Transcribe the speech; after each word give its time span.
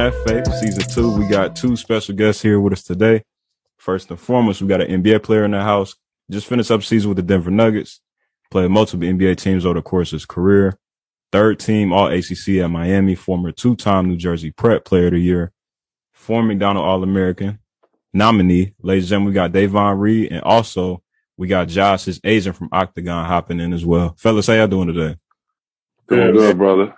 Starting 0.00 0.18
at 0.18 0.46
Faith, 0.46 0.54
season 0.60 0.88
two. 0.88 1.14
We 1.14 1.28
got 1.28 1.54
two 1.54 1.76
special 1.76 2.14
guests 2.14 2.40
here 2.40 2.58
with 2.58 2.72
us 2.72 2.82
today. 2.82 3.22
First 3.76 4.08
and 4.08 4.18
foremost, 4.18 4.62
we 4.62 4.68
got 4.68 4.80
an 4.80 5.02
NBA 5.02 5.22
player 5.22 5.44
in 5.44 5.50
the 5.50 5.60
house. 5.60 5.94
Just 6.30 6.46
finished 6.46 6.70
up 6.70 6.82
season 6.82 7.10
with 7.10 7.16
the 7.16 7.22
Denver 7.22 7.50
Nuggets. 7.50 8.00
Played 8.50 8.70
multiple 8.70 9.06
NBA 9.06 9.36
teams 9.36 9.66
over 9.66 9.74
the 9.74 9.82
course 9.82 10.08
of 10.08 10.16
his 10.16 10.24
career. 10.24 10.78
Third 11.32 11.58
team 11.58 11.92
All 11.92 12.06
ACC 12.06 12.60
at 12.62 12.68
Miami. 12.68 13.14
Former 13.14 13.52
two-time 13.52 14.08
New 14.08 14.16
Jersey 14.16 14.50
Prep 14.50 14.86
Player 14.86 15.08
of 15.08 15.12
the 15.12 15.18
Year. 15.18 15.52
Former 16.14 16.48
McDonald 16.48 16.86
All 16.86 17.02
American 17.02 17.58
nominee. 18.14 18.72
Ladies 18.80 19.04
and 19.04 19.10
gentlemen, 19.10 19.28
we 19.28 19.34
got 19.34 19.52
Davon 19.52 19.98
Reed, 19.98 20.32
and 20.32 20.40
also 20.42 21.02
we 21.36 21.46
got 21.46 21.68
Josh, 21.68 22.06
his 22.06 22.20
agent 22.24 22.56
from 22.56 22.70
Octagon, 22.72 23.26
hopping 23.26 23.60
in 23.60 23.74
as 23.74 23.84
well. 23.84 24.14
Fellas, 24.16 24.46
how 24.46 24.54
y'all 24.54 24.66
doing 24.66 24.94
today? 24.94 25.16
Doing 26.08 26.32
good, 26.32 26.56
brother. 26.56 26.94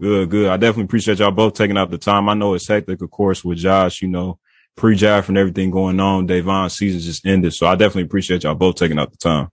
Good, 0.00 0.30
good. 0.30 0.48
I 0.48 0.56
definitely 0.56 0.84
appreciate 0.84 1.18
y'all 1.18 1.30
both 1.30 1.54
taking 1.54 1.76
out 1.76 1.90
the 1.90 1.98
time. 1.98 2.28
I 2.28 2.34
know 2.34 2.54
it's 2.54 2.66
hectic, 2.66 3.00
of 3.02 3.10
course, 3.10 3.44
with 3.44 3.58
Josh, 3.58 4.02
you 4.02 4.08
know, 4.08 4.38
pre-draft 4.76 5.28
and 5.28 5.38
everything 5.38 5.70
going 5.70 6.00
on. 6.00 6.26
Davon 6.26 6.70
season 6.70 7.00
just 7.00 7.24
ended. 7.26 7.54
So 7.54 7.66
I 7.66 7.76
definitely 7.76 8.02
appreciate 8.02 8.42
y'all 8.42 8.54
both 8.54 8.76
taking 8.76 8.98
out 8.98 9.12
the 9.12 9.18
time. 9.18 9.48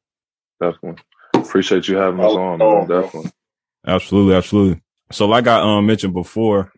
Definitely. 0.59 1.03
Appreciate 1.35 1.87
you 1.87 1.97
having 1.97 2.19
us 2.19 2.33
on, 2.33 2.59
man. 2.59 2.87
Definitely. 2.87 3.31
Absolutely, 3.85 4.35
absolutely. 4.35 4.81
So 5.11 5.27
like 5.27 5.47
I 5.47 5.59
um 5.59 5.85
mentioned 5.85 6.13
before, 6.13 6.71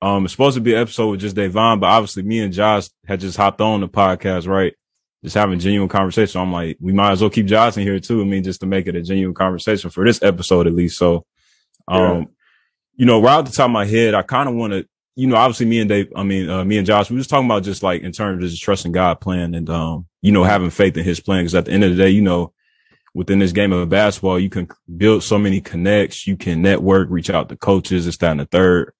um 0.00 0.24
it's 0.24 0.32
supposed 0.32 0.56
to 0.56 0.60
be 0.60 0.74
an 0.74 0.80
episode 0.80 1.10
with 1.10 1.20
just 1.20 1.36
Davon, 1.36 1.80
but 1.80 1.86
obviously 1.86 2.22
me 2.22 2.40
and 2.40 2.52
Josh 2.52 2.88
had 3.06 3.20
just 3.20 3.36
hopped 3.36 3.60
on 3.60 3.80
the 3.80 3.88
podcast, 3.88 4.46
right? 4.46 4.74
Just 5.22 5.36
having 5.36 5.58
genuine 5.58 5.88
conversation. 5.88 6.40
I'm 6.40 6.52
like, 6.52 6.76
we 6.80 6.92
might 6.92 7.12
as 7.12 7.20
well 7.20 7.30
keep 7.30 7.46
Josh 7.46 7.76
in 7.76 7.84
here 7.84 8.00
too. 8.00 8.22
I 8.22 8.24
mean, 8.24 8.42
just 8.42 8.60
to 8.60 8.66
make 8.66 8.86
it 8.86 8.96
a 8.96 9.02
genuine 9.02 9.34
conversation 9.34 9.90
for 9.90 10.04
this 10.04 10.22
episode 10.22 10.66
at 10.66 10.74
least. 10.74 10.98
So 10.98 11.24
um 11.88 12.20
yeah 12.20 12.24
you 12.94 13.06
know, 13.06 13.20
right 13.20 13.38
at 13.38 13.46
the 13.46 13.52
top 13.52 13.66
of 13.66 13.70
my 13.72 13.86
head, 13.86 14.14
I 14.14 14.22
kind 14.22 14.48
of 14.48 14.54
want 14.54 14.72
to, 14.72 14.86
you 15.16 15.26
know, 15.26 15.36
obviously 15.36 15.66
me 15.66 15.80
and 15.80 15.88
Dave, 15.88 16.12
I 16.16 16.22
mean, 16.22 16.48
uh, 16.48 16.64
me 16.64 16.78
and 16.78 16.86
Josh, 16.86 17.10
we 17.10 17.16
was 17.16 17.26
talking 17.26 17.46
about 17.46 17.64
just 17.64 17.82
like 17.82 18.02
in 18.02 18.12
terms 18.12 18.42
of 18.42 18.50
just 18.50 18.62
trusting 18.62 18.92
God 18.92 19.20
plan 19.20 19.54
and, 19.54 19.68
um, 19.68 20.06
you 20.20 20.32
know, 20.32 20.44
having 20.44 20.70
faith 20.70 20.96
in 20.96 21.04
his 21.04 21.20
plan. 21.20 21.44
Cause 21.44 21.54
at 21.54 21.66
the 21.66 21.72
end 21.72 21.84
of 21.84 21.90
the 21.90 21.96
day, 21.96 22.10
you 22.10 22.22
know, 22.22 22.52
within 23.14 23.38
this 23.38 23.52
game 23.52 23.72
of 23.72 23.88
basketball, 23.88 24.38
you 24.38 24.48
can 24.48 24.68
build 24.96 25.22
so 25.22 25.38
many 25.38 25.60
connects. 25.60 26.26
You 26.26 26.36
can 26.36 26.62
network, 26.62 27.08
reach 27.10 27.30
out 27.30 27.48
to 27.50 27.56
coaches, 27.56 28.06
it's 28.06 28.16
down 28.16 28.38
the 28.38 28.46
third. 28.46 28.92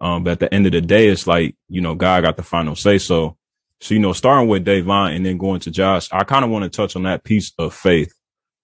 Um, 0.00 0.24
but 0.24 0.32
at 0.32 0.40
the 0.40 0.54
end 0.54 0.66
of 0.66 0.72
the 0.72 0.80
day, 0.80 1.08
it's 1.08 1.26
like, 1.26 1.56
you 1.68 1.80
know, 1.80 1.94
God 1.94 2.22
got 2.22 2.36
the 2.36 2.42
final 2.42 2.76
say. 2.76 2.98
So, 2.98 3.36
so, 3.80 3.94
you 3.94 4.00
know, 4.00 4.12
starting 4.12 4.48
with 4.48 4.64
Davon 4.64 5.12
and 5.12 5.24
then 5.24 5.38
going 5.38 5.60
to 5.60 5.70
Josh, 5.70 6.08
I 6.12 6.24
kind 6.24 6.44
of 6.44 6.50
want 6.50 6.64
to 6.64 6.70
touch 6.70 6.96
on 6.96 7.04
that 7.04 7.24
piece 7.24 7.52
of 7.58 7.74
faith, 7.74 8.12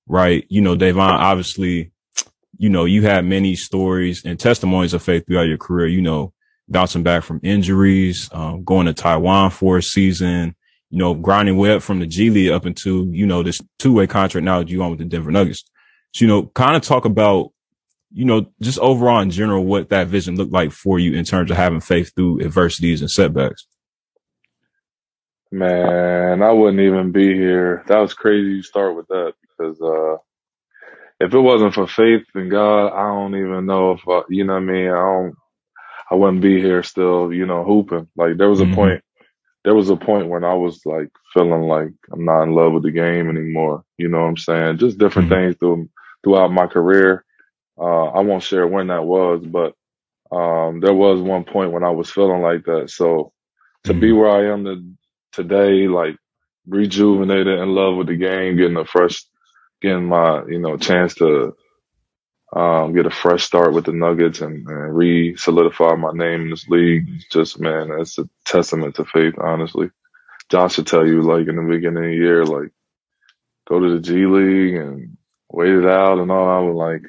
right? 0.07 0.45
You 0.49 0.61
know, 0.61 0.75
Davon, 0.75 1.11
obviously, 1.11 1.93
you 2.59 2.69
know, 2.69 2.85
you 2.85 3.03
had 3.03 3.25
many 3.25 3.55
stories 3.55 4.25
and 4.25 4.39
testimonies 4.39 4.95
of 4.95 5.03
faith 5.03 5.27
throughout 5.27 5.43
your 5.43 5.59
career, 5.59 5.87
you 5.87 6.03
know, 6.03 6.33
bouncing 6.69 7.03
back 7.03 7.23
from 7.23 7.41
injuries, 7.43 8.29
um, 8.33 8.65
going 8.65 8.87
to 8.87 8.95
Taiwan 8.95 9.51
for 9.51 9.79
a 9.79 9.83
season, 9.83 10.55
you 10.91 10.99
know, 10.99 11.15
grinding 11.15 11.57
way 11.57 11.73
up 11.73 11.83
from 11.83 11.99
the 11.99 12.07
G 12.07 12.31
League 12.31 12.51
up 12.51 12.67
into, 12.67 13.09
you 13.11 13.27
know, 13.27 13.43
this 13.43 13.61
two 13.79 13.93
way 13.93 14.07
contract 14.07 14.45
now 14.45 14.59
that 14.59 14.69
you 14.69 14.83
on 14.83 14.91
with 14.91 14.99
the 14.99 15.05
Denver 15.05 15.31
Nuggets. 15.31 15.65
So, 16.13 16.25
you 16.25 16.29
know, 16.29 16.47
kind 16.47 16.77
of 16.77 16.83
talk 16.83 17.05
about, 17.05 17.51
you 18.13 18.25
know, 18.25 18.47
just 18.61 18.79
overall 18.79 19.21
in 19.21 19.31
general, 19.31 19.65
what 19.65 19.89
that 19.89 20.07
vision 20.07 20.37
looked 20.37 20.53
like 20.53 20.71
for 20.71 20.99
you 20.99 21.15
in 21.15 21.25
terms 21.25 21.51
of 21.51 21.57
having 21.57 21.81
faith 21.81 22.13
through 22.15 22.43
adversities 22.43 23.01
and 23.01 23.11
setbacks. 23.11 23.67
Man, 25.51 26.43
I 26.43 26.51
wouldn't 26.53 26.81
even 26.81 27.13
be 27.13 27.35
here. 27.35 27.85
That 27.89 27.99
was 27.99 28.15
crazy 28.15 28.51
you 28.51 28.63
start 28.63 28.97
with 28.97 29.07
that 29.09 29.35
because, 29.43 29.81
uh, 29.81 30.17
if 31.21 31.33
it 31.33 31.39
wasn't 31.39 31.75
for 31.75 31.87
faith 31.87 32.25
in 32.35 32.49
God, 32.49 32.89
I 32.89 33.07
don't 33.15 33.37
even 33.37 33.67
know 33.67 33.93
if 33.93 34.01
I, 34.09 34.23
you 34.29 34.45
know 34.45 34.55
what 34.55 34.63
I 34.63 34.65
mean. 34.65 34.89
I 34.89 34.95
don't, 34.95 35.35
I 36.11 36.15
wouldn't 36.17 36.43
be 36.43 36.61
here 36.61 36.83
still, 36.83 37.33
you 37.33 37.47
know, 37.47 37.65
hooping. 37.65 38.09
Like 38.17 38.37
there 38.37 38.51
was 38.51 38.61
a 38.61 38.65
mm-hmm. 38.65 38.75
point, 38.75 39.05
there 39.65 39.75
was 39.75 39.91
a 39.91 39.97
point 39.97 40.29
when 40.29 40.45
I 40.45 40.55
was 40.55 40.85
like 40.85 41.09
feeling 41.33 41.63
like 41.63 41.93
I'm 42.13 42.25
not 42.25 42.43
in 42.43 42.53
love 42.53 42.73
with 42.73 42.83
the 42.83 42.91
game 42.91 43.31
anymore. 43.31 43.85
You 43.97 44.09
know 44.09 44.21
what 44.21 44.29
I'm 44.29 44.37
saying? 44.37 44.79
Just 44.79 44.99
different 44.99 45.31
mm-hmm. 45.31 45.47
things 45.47 45.57
through, 45.59 45.89
throughout 46.23 46.53
my 46.53 46.67
career. 46.67 47.25
Uh, 47.79 48.07
I 48.07 48.21
won't 48.21 48.43
share 48.43 48.67
when 48.67 48.89
that 48.89 49.05
was, 49.05 49.45
but 49.45 49.75
um, 50.31 50.81
there 50.81 50.95
was 50.95 51.21
one 51.21 51.45
point 51.45 51.73
when 51.73 51.85
I 51.85 51.91
was 51.91 52.11
feeling 52.11 52.43
like 52.43 52.65
that. 52.65 52.91
So 52.91 53.33
to 53.85 53.93
mm-hmm. 53.93 54.01
be 54.01 54.13
where 54.13 54.31
I 54.31 54.53
am 54.53 54.65
to, 54.65 54.85
today, 55.33 55.89
like 55.89 56.17
rejuvenated, 56.67 57.59
in 57.59 57.69
love 57.75 57.97
with 57.97 58.09
the 58.09 58.17
game, 58.17 58.57
getting 58.57 58.77
a 58.77 58.85
fresh 58.85 59.25
getting 59.85 60.09
my, 60.09 60.45
you 60.47 60.59
know, 60.59 60.77
chance 60.77 61.15
to 61.17 61.55
um, 62.55 62.95
get 62.95 63.07
a 63.07 63.11
fresh 63.11 63.45
start 63.45 63.73
with 63.73 63.85
the 63.85 63.93
Nuggets 63.93 64.41
and, 64.41 64.67
and 64.67 64.97
re 64.97 65.37
solidify 65.37 65.95
my 65.97 66.13
name 66.13 66.43
in 66.43 66.51
this 66.51 66.69
league. 66.69 67.09
Just 67.31 67.59
man, 67.59 67.91
it's 67.99 68.19
a 68.19 68.29
testament 68.45 68.97
to 68.97 69.05
faith, 69.05 69.35
honestly. 69.39 69.91
Josh 70.51 70.75
should 70.75 70.87
tell 70.87 71.07
you, 71.07 71.23
like 71.23 71.49
in 71.49 71.57
the 71.57 71.63
beginning 71.63 72.05
of 72.05 72.11
the 72.11 72.17
year, 72.17 72.45
like 72.45 72.71
go 73.69 73.81
to 73.81 73.95
the 73.95 74.01
G 74.01 74.27
League 74.27 74.77
and 74.77 75.17
wait 75.51 75.73
it 75.73 75.87
out 75.87 76.19
and 76.19 76.31
all. 76.31 76.49
I 76.49 76.59
was 76.61 77.03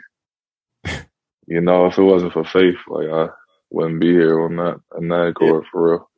like, 0.83 1.05
you 1.47 1.61
know, 1.61 1.87
if 1.87 1.97
it 1.97 2.03
wasn't 2.03 2.33
for 2.33 2.43
faith, 2.43 2.77
like 2.87 3.09
I 3.09 3.27
wouldn't 3.69 4.01
be 4.01 4.11
here 4.11 4.41
on 4.41 4.55
that 4.55 4.79
on 4.95 5.07
that 5.09 5.33
court 5.37 5.63
yeah. 5.63 5.69
for 5.71 5.91
real. 5.91 6.09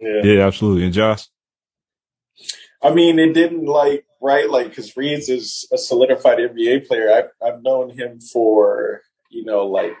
Yeah. 0.00 0.32
yeah, 0.32 0.46
absolutely. 0.46 0.84
And 0.84 0.94
Josh, 0.94 1.28
I 2.82 2.94
mean, 2.94 3.18
it 3.18 3.34
didn't 3.34 3.66
like 3.66 4.06
right? 4.20 4.48
Like, 4.48 4.68
because 4.68 4.96
Reeds 4.96 5.28
is 5.28 5.68
a 5.72 5.78
solidified 5.78 6.38
NBA 6.38 6.86
player. 6.86 7.10
I've, 7.12 7.30
I've 7.42 7.62
known 7.62 7.90
him 7.90 8.20
for, 8.20 9.02
you 9.30 9.44
know, 9.44 9.66
like 9.66 9.96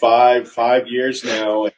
five, 0.00 0.48
five 0.48 0.86
years 0.86 1.24
now. 1.24 1.68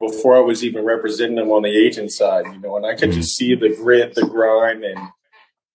Before 0.00 0.36
I 0.36 0.40
was 0.40 0.62
even 0.62 0.84
representing 0.84 1.38
him 1.38 1.50
on 1.50 1.62
the 1.62 1.76
agent 1.76 2.12
side, 2.12 2.44
you 2.46 2.60
know, 2.60 2.76
and 2.76 2.86
I 2.86 2.94
could 2.94 3.10
just 3.10 3.36
see 3.36 3.56
the 3.56 3.74
grit, 3.74 4.14
the 4.14 4.26
grind, 4.26 4.84
and, 4.84 5.08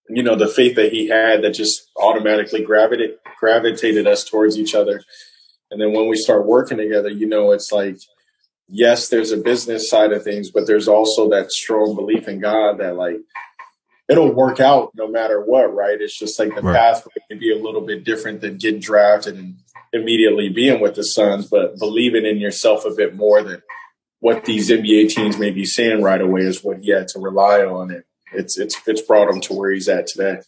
you 0.07 0.23
know, 0.23 0.37
the 0.37 0.47
faith 0.47 0.77
that 0.77 0.93
he 0.93 1.09
had 1.09 1.41
that 1.41 1.53
just 1.53 1.91
automatically 1.97 2.63
gravitated, 2.63 3.17
gravitated 3.37 4.07
us 4.07 4.23
towards 4.23 4.57
each 4.57 4.75
other. 4.75 5.03
And 5.71 5.81
then 5.81 5.91
when 5.91 6.07
we 6.07 6.15
start 6.15 6.45
working 6.45 6.77
together, 6.77 7.09
you 7.09 7.27
know, 7.27 7.51
it's 7.51 7.73
like, 7.73 7.97
yes, 8.69 9.09
there's 9.09 9.31
a 9.31 9.37
business 9.37 9.89
side 9.89 10.13
of 10.13 10.23
things, 10.23 10.51
but 10.51 10.67
there's 10.67 10.87
also 10.87 11.29
that 11.29 11.51
strong 11.51 11.93
belief 11.93 12.29
in 12.29 12.39
God 12.39 12.77
that 12.77 12.95
like 12.95 13.17
it'll 14.13 14.31
work 14.31 14.59
out 14.59 14.91
no 14.95 15.07
matter 15.07 15.41
what, 15.41 15.73
right? 15.73 15.99
It's 15.99 16.17
just 16.17 16.39
like 16.39 16.55
the 16.55 16.61
right. 16.61 16.75
pathway 16.75 17.11
can 17.29 17.39
be 17.39 17.51
a 17.51 17.61
little 17.61 17.81
bit 17.81 18.03
different 18.03 18.41
than 18.41 18.57
getting 18.57 18.79
drafted 18.79 19.35
and 19.35 19.57
immediately 19.91 20.49
being 20.49 20.81
with 20.81 20.95
the 20.95 21.03
Suns, 21.03 21.47
but 21.47 21.77
believing 21.77 22.25
in 22.25 22.37
yourself 22.37 22.85
a 22.85 22.91
bit 22.91 23.15
more 23.15 23.43
than 23.43 23.61
what 24.19 24.45
these 24.45 24.69
NBA 24.69 25.09
teams 25.09 25.37
may 25.37 25.51
be 25.51 25.65
saying 25.65 26.01
right 26.01 26.21
away 26.21 26.41
is 26.41 26.63
what 26.63 26.79
he 26.79 26.91
had 26.91 27.09
to 27.09 27.19
rely 27.19 27.59
on. 27.61 27.91
And 27.91 28.03
it's 28.33 28.57
it's 28.57 28.75
it's 28.87 29.01
brought 29.01 29.29
him 29.29 29.41
to 29.41 29.53
where 29.53 29.71
he's 29.71 29.89
at 29.89 30.07
today. 30.07 30.39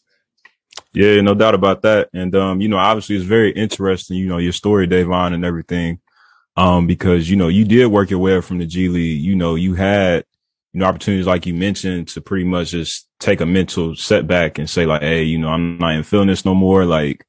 Yeah, 0.93 1.19
no 1.21 1.33
doubt 1.33 1.55
about 1.55 1.81
that. 1.81 2.09
And 2.13 2.33
um, 2.35 2.61
you 2.61 2.69
know, 2.69 2.77
obviously 2.77 3.17
it's 3.17 3.25
very 3.25 3.51
interesting, 3.51 4.17
you 4.17 4.27
know, 4.27 4.37
your 4.37 4.53
story, 4.53 4.87
Davon, 4.87 5.33
and 5.33 5.43
everything. 5.45 5.99
Um, 6.57 6.87
because, 6.87 7.29
you 7.29 7.35
know, 7.35 7.49
you 7.49 7.65
did 7.65 7.87
work 7.87 8.09
your 8.09 8.19
way 8.19 8.37
up 8.37 8.45
from 8.45 8.59
the 8.59 8.65
G 8.65 8.87
League. 8.87 9.21
You 9.21 9.35
know, 9.35 9.55
you 9.55 9.73
had 9.73 10.23
you 10.75 10.81
know, 10.81 10.87
opportunities 10.87 11.25
like 11.25 11.45
you 11.45 11.53
mentioned 11.53 12.09
to 12.09 12.19
pretty 12.19 12.43
much 12.43 12.71
just 12.71 13.07
take 13.21 13.39
a 13.39 13.45
mental 13.45 13.95
setback 13.95 14.59
and 14.59 14.69
say 14.69 14.85
like, 14.85 15.01
Hey, 15.01 15.23
you 15.23 15.37
know, 15.37 15.47
I'm 15.47 15.77
not 15.77 15.93
even 15.93 16.03
feeling 16.03 16.27
this 16.27 16.43
no 16.43 16.53
more. 16.53 16.83
Like 16.83 17.25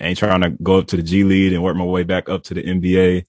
I 0.00 0.04
ain't 0.04 0.18
trying 0.18 0.40
to 0.42 0.50
go 0.50 0.78
up 0.78 0.86
to 0.88 0.96
the 0.96 1.02
G 1.02 1.24
League 1.24 1.52
and 1.52 1.64
work 1.64 1.76
my 1.76 1.82
way 1.82 2.04
back 2.04 2.28
up 2.28 2.44
to 2.44 2.54
the 2.54 2.62
NBA. 2.62 3.26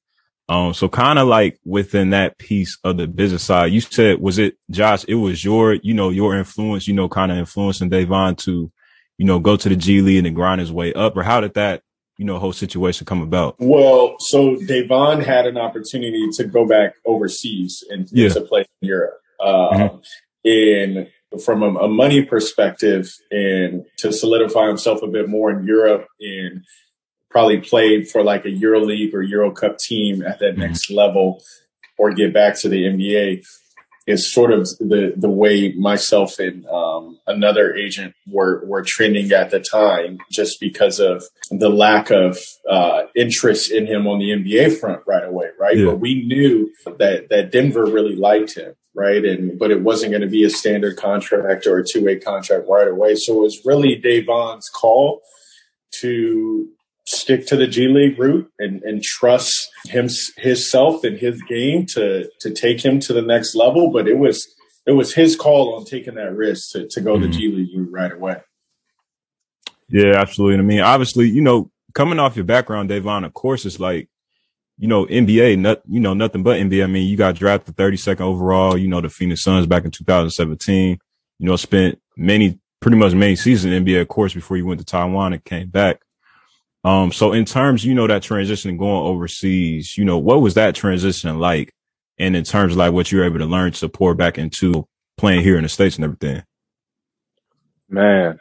Um, 0.47 0.75
so 0.75 0.87
kind 0.87 1.17
of 1.17 1.27
like 1.27 1.57
within 1.65 2.11
that 2.11 2.37
piece 2.37 2.77
of 2.83 2.97
the 2.97 3.07
business 3.07 3.43
side, 3.43 3.71
you 3.71 3.81
said, 3.81 4.21
was 4.21 4.37
it 4.37 4.57
Josh? 4.69 5.05
It 5.05 5.15
was 5.15 5.43
your, 5.43 5.73
you 5.73 5.95
know, 5.95 6.11
your 6.11 6.37
influence, 6.37 6.87
you 6.87 6.93
know, 6.93 7.09
kind 7.09 7.31
of 7.31 7.39
influencing 7.39 7.89
Davon 7.89 8.35
to, 8.35 8.71
you 9.17 9.25
know, 9.25 9.39
go 9.39 9.57
to 9.57 9.69
the 9.69 9.75
G 9.75 10.01
League 10.01 10.23
and 10.23 10.35
grind 10.35 10.61
his 10.61 10.71
way 10.71 10.93
up 10.93 11.17
or 11.17 11.23
how 11.23 11.41
did 11.41 11.55
that, 11.55 11.81
you 12.19 12.25
know, 12.25 12.37
whole 12.37 12.53
situation 12.53 13.07
come 13.07 13.23
about? 13.23 13.55
Well, 13.57 14.17
so 14.19 14.55
Davon 14.55 15.21
had 15.21 15.47
an 15.47 15.57
opportunity 15.57 16.29
to 16.33 16.43
go 16.43 16.67
back 16.67 16.93
overseas 17.07 17.83
and, 17.89 18.07
yeah. 18.11 18.29
to 18.29 18.41
play 18.41 18.63
in 18.83 18.87
Europe 18.87 19.19
mm-hmm. 19.39 19.81
Um, 19.81 20.01
in 20.43 21.07
from 21.43 21.61
a, 21.61 21.67
a, 21.79 21.87
money 21.89 22.23
perspective 22.23 23.11
and 23.31 23.85
to 23.97 24.13
solidify 24.13 24.67
himself 24.67 25.01
a 25.03 25.07
bit 25.07 25.27
more 25.27 25.51
in 25.51 25.65
Europe 25.65 26.07
and 26.21 26.63
probably 27.29 27.59
play 27.59 28.03
for 28.03 28.23
like 28.23 28.45
a 28.45 28.49
Euro 28.49 28.79
League 28.79 29.13
or 29.13 29.21
Euro 29.21 29.51
Cup 29.51 29.77
team 29.77 30.21
at 30.23 30.39
that 30.39 30.51
mm-hmm. 30.51 30.61
next 30.61 30.89
level 30.89 31.43
or 31.97 32.13
get 32.13 32.33
back 32.33 32.57
to 32.61 32.69
the 32.69 32.83
NBA 32.83 33.43
is 34.07 34.33
sort 34.33 34.51
of 34.51 34.61
the 34.79 35.13
the 35.17 35.29
way 35.29 35.73
myself 35.73 36.39
and 36.39 36.65
um, 36.67 37.19
another 37.27 37.75
agent 37.75 38.15
were 38.25 38.65
were 38.65 38.81
trending 38.81 39.31
at 39.33 39.51
the 39.51 39.59
time, 39.59 40.17
just 40.31 40.59
because 40.61 40.99
of 40.99 41.23
the 41.51 41.69
lack 41.69 42.09
of 42.09 42.39
uh, 42.69 43.03
interest 43.15 43.69
in 43.69 43.85
him 43.85 44.07
on 44.07 44.19
the 44.19 44.29
NBA 44.29 44.79
front 44.79 45.01
right 45.05 45.25
away, 45.25 45.47
right? 45.59 45.77
Yeah. 45.77 45.87
But 45.87 45.99
we 45.99 46.25
knew 46.25 46.71
that 46.85 47.27
that 47.29 47.51
Denver 47.51 47.85
really 47.85 48.15
liked 48.15 48.55
him, 48.55 48.75
right? 48.97 49.23
And 49.23 49.57
but 49.57 49.71
it 49.71 49.81
wasn't 49.81 50.11
going 50.11 50.23
to 50.23 50.27
be 50.27 50.43
a 50.43 50.49
standard 50.49 50.97
contract 50.97 51.67
or 51.67 51.77
a 51.77 51.85
two 51.85 52.03
way 52.03 52.17
contract 52.17 52.65
right 52.67 52.87
away. 52.87 53.15
So 53.15 53.37
it 53.37 53.41
was 53.41 53.65
really 53.65 53.95
Davon's 53.95 54.69
call 54.69 55.21
to 55.99 56.67
stick 57.05 57.47
to 57.47 57.55
the 57.55 57.67
G 57.67 57.87
League 57.87 58.19
route 58.19 58.51
and, 58.59 58.81
and 58.83 59.01
trust 59.01 59.69
him 59.85 60.09
himself 60.37 61.03
and 61.03 61.17
his 61.17 61.41
game 61.43 61.85
to 61.93 62.29
to 62.41 62.51
take 62.51 62.83
him 62.83 62.99
to 63.01 63.13
the 63.13 63.21
next 63.21 63.55
level. 63.55 63.91
But 63.91 64.07
it 64.07 64.17
was 64.17 64.45
it 64.87 64.93
was 64.93 65.13
his 65.13 65.35
call 65.35 65.75
on 65.75 65.85
taking 65.85 66.15
that 66.15 66.35
risk 66.35 66.71
to, 66.71 66.87
to 66.87 67.01
go 67.01 67.13
mm-hmm. 67.13 67.23
the 67.23 67.29
G 67.29 67.51
League 67.51 67.77
route 67.77 67.91
right 67.91 68.11
away. 68.11 68.37
Yeah, 69.89 70.13
absolutely. 70.15 70.59
I 70.59 70.63
mean, 70.63 70.79
obviously, 70.81 71.29
you 71.29 71.41
know, 71.41 71.71
coming 71.93 72.19
off 72.19 72.35
your 72.35 72.45
background, 72.45 72.89
Davon, 72.89 73.23
of 73.23 73.33
course, 73.33 73.65
it's 73.65 73.79
like, 73.79 74.09
you 74.77 74.87
know, 74.87 75.05
NBA, 75.05 75.57
not, 75.59 75.81
you 75.87 75.99
know, 75.99 76.13
nothing 76.13 76.43
but 76.43 76.59
NBA. 76.59 76.83
I 76.83 76.87
mean, 76.87 77.07
you 77.07 77.17
got 77.17 77.35
drafted 77.35 77.75
32nd 77.75 78.21
overall, 78.21 78.77
you 78.77 78.87
know, 78.87 79.01
the 79.01 79.09
Phoenix 79.09 79.41
Suns 79.41 79.65
back 79.65 79.85
in 79.85 79.91
2017, 79.91 80.99
you 81.39 81.45
know, 81.45 81.55
spent 81.55 81.99
many, 82.15 82.59
pretty 82.79 82.97
much 82.97 83.13
many 83.13 83.35
seasons 83.35 83.73
in 83.73 83.83
NBA, 83.83 84.01
of 84.01 84.07
course, 84.07 84.33
before 84.33 84.57
you 84.57 84.65
went 84.65 84.79
to 84.79 84.85
Taiwan 84.85 85.33
and 85.33 85.43
came 85.43 85.69
back. 85.69 86.01
Um, 86.83 87.11
so 87.11 87.33
in 87.33 87.45
terms, 87.45 87.83
you 87.83 87.95
know, 87.95 88.07
that 88.07 88.21
transition 88.21 88.77
going 88.77 89.07
overseas, 89.07 89.97
you 89.97 90.05
know, 90.05 90.19
what 90.19 90.41
was 90.41 90.53
that 90.53 90.75
transition 90.75 91.39
like? 91.39 91.73
And 92.19 92.35
in 92.35 92.43
terms 92.43 92.73
of 92.73 92.77
like 92.77 92.93
what 92.93 93.11
you 93.11 93.17
were 93.19 93.25
able 93.25 93.39
to 93.39 93.45
learn 93.45 93.71
to 93.73 93.89
pour 93.89 94.13
back 94.13 94.37
into 94.37 94.87
playing 95.17 95.41
here 95.41 95.57
in 95.57 95.63
the 95.63 95.69
States 95.69 95.95
and 95.95 96.05
everything? 96.05 96.43
Man, 97.89 98.39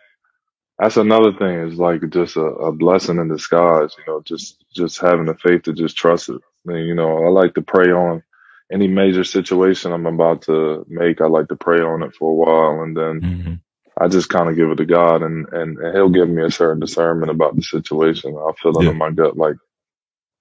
that's 0.79 0.97
another 0.97 1.33
thing 1.33 1.61
is 1.61 1.79
like 1.79 2.09
just 2.11 2.37
a, 2.37 2.43
a, 2.43 2.73
blessing 2.73 3.19
in 3.19 3.29
disguise, 3.29 3.95
you 3.99 4.05
know, 4.07 4.21
just, 4.21 4.63
just 4.75 5.01
having 5.01 5.25
the 5.25 5.35
faith 5.35 5.63
to 5.63 5.73
just 5.73 5.97
trust 5.97 6.29
it. 6.29 6.41
I 6.67 6.73
mean, 6.73 6.85
you 6.85 6.95
know, 6.95 7.25
I 7.25 7.29
like 7.29 7.55
to 7.55 7.63
pray 7.63 7.91
on 7.91 8.23
any 8.71 8.87
major 8.87 9.25
situation 9.25 9.93
I'm 9.93 10.07
about 10.07 10.43
to 10.43 10.85
make. 10.89 11.21
I 11.21 11.27
like 11.27 11.49
to 11.49 11.57
pray 11.57 11.81
on 11.81 12.03
it 12.03 12.15
for 12.15 12.31
a 12.31 12.35
while 12.35 12.83
and 12.83 12.97
then 12.97 13.21
mm-hmm. 13.21 13.55
I 13.99 14.09
just 14.09 14.29
kind 14.29 14.51
of 14.51 14.57
give 14.57 14.71
it 14.71 14.77
to 14.77 14.85
God 14.85 15.23
and, 15.23 15.49
and, 15.51 15.79
and, 15.79 15.95
he'll 15.95 16.11
give 16.11 16.29
me 16.29 16.45
a 16.45 16.51
certain 16.51 16.81
discernment 16.81 17.31
about 17.31 17.57
the 17.57 17.63
situation. 17.63 18.37
I'll 18.37 18.53
feel 18.53 18.83
yeah. 18.83 18.91
in 18.91 18.99
my 18.99 19.11
gut 19.11 19.39
like 19.39 19.57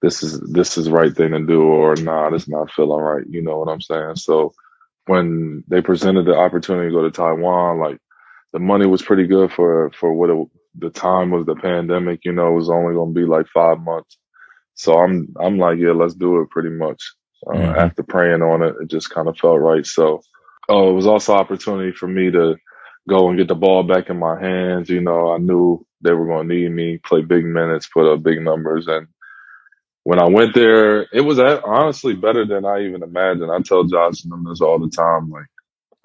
this 0.02 0.22
is, 0.22 0.38
this 0.40 0.76
is 0.76 0.90
right 0.90 1.14
thing 1.14 1.30
to 1.30 1.46
do 1.46 1.62
or 1.62 1.96
nah, 1.96 2.34
it's 2.34 2.48
not 2.48 2.70
feeling 2.72 3.00
right. 3.00 3.24
You 3.26 3.40
know 3.42 3.58
what 3.58 3.70
I'm 3.70 3.80
saying? 3.80 4.16
So 4.16 4.52
when 5.06 5.64
they 5.68 5.80
presented 5.80 6.26
the 6.26 6.36
opportunity 6.36 6.88
to 6.88 6.94
go 6.94 7.02
to 7.04 7.10
Taiwan, 7.10 7.78
like 7.78 7.98
the 8.52 8.58
money 8.58 8.86
was 8.86 9.02
pretty 9.02 9.26
good 9.26 9.52
for 9.52 9.90
for 9.98 10.12
what 10.12 10.30
it, 10.30 10.48
the 10.78 10.90
time 10.90 11.30
was 11.30 11.46
the 11.46 11.56
pandemic. 11.56 12.20
You 12.24 12.32
know, 12.32 12.48
it 12.48 12.54
was 12.54 12.70
only 12.70 12.94
going 12.94 13.14
to 13.14 13.20
be 13.20 13.26
like 13.26 13.46
five 13.48 13.80
months. 13.80 14.18
So 14.74 14.98
I'm 14.98 15.34
I'm 15.40 15.58
like, 15.58 15.78
yeah, 15.78 15.92
let's 15.92 16.14
do 16.14 16.40
it. 16.40 16.50
Pretty 16.50 16.70
much. 16.70 17.02
Uh, 17.46 17.52
mm-hmm. 17.52 17.78
After 17.78 18.02
praying 18.02 18.42
on 18.42 18.62
it, 18.62 18.74
it 18.80 18.88
just 18.88 19.10
kind 19.10 19.28
of 19.28 19.38
felt 19.38 19.60
right. 19.60 19.86
So, 19.86 20.22
oh, 20.68 20.90
it 20.90 20.94
was 20.94 21.06
also 21.06 21.34
opportunity 21.34 21.92
for 21.92 22.08
me 22.08 22.30
to 22.30 22.56
go 23.08 23.28
and 23.28 23.38
get 23.38 23.48
the 23.48 23.54
ball 23.54 23.82
back 23.82 24.10
in 24.10 24.18
my 24.18 24.40
hands. 24.40 24.88
You 24.88 25.00
know, 25.00 25.32
I 25.32 25.38
knew 25.38 25.86
they 26.00 26.12
were 26.12 26.26
going 26.26 26.48
to 26.48 26.54
need 26.54 26.70
me, 26.70 26.98
play 26.98 27.22
big 27.22 27.44
minutes, 27.44 27.88
put 27.88 28.10
up 28.10 28.22
big 28.22 28.40
numbers, 28.40 28.86
and 28.88 29.06
when 30.06 30.20
I 30.20 30.28
went 30.28 30.54
there, 30.54 31.02
it 31.12 31.24
was 31.24 31.40
honestly 31.40 32.14
better 32.14 32.46
than 32.46 32.64
I 32.64 32.84
even 32.84 33.02
imagined. 33.02 33.50
I 33.50 33.58
tell 33.60 33.82
Josh 33.82 34.22
and 34.22 34.32
them 34.32 34.44
this 34.44 34.60
all 34.60 34.78
the 34.78 34.88
time. 34.88 35.30
Like, 35.30 35.46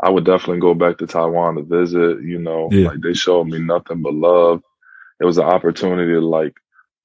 I 0.01 0.09
would 0.09 0.25
definitely 0.25 0.59
go 0.59 0.73
back 0.73 0.97
to 0.97 1.07
Taiwan 1.07 1.55
to 1.55 1.63
visit. 1.63 2.23
You 2.23 2.39
know, 2.39 2.69
yeah. 2.71 2.89
like 2.89 3.01
they 3.01 3.13
showed 3.13 3.47
me 3.47 3.59
nothing 3.59 4.01
but 4.01 4.13
love. 4.13 4.63
It 5.19 5.25
was 5.25 5.37
an 5.37 5.45
opportunity 5.45 6.13
to 6.13 6.21
like 6.21 6.55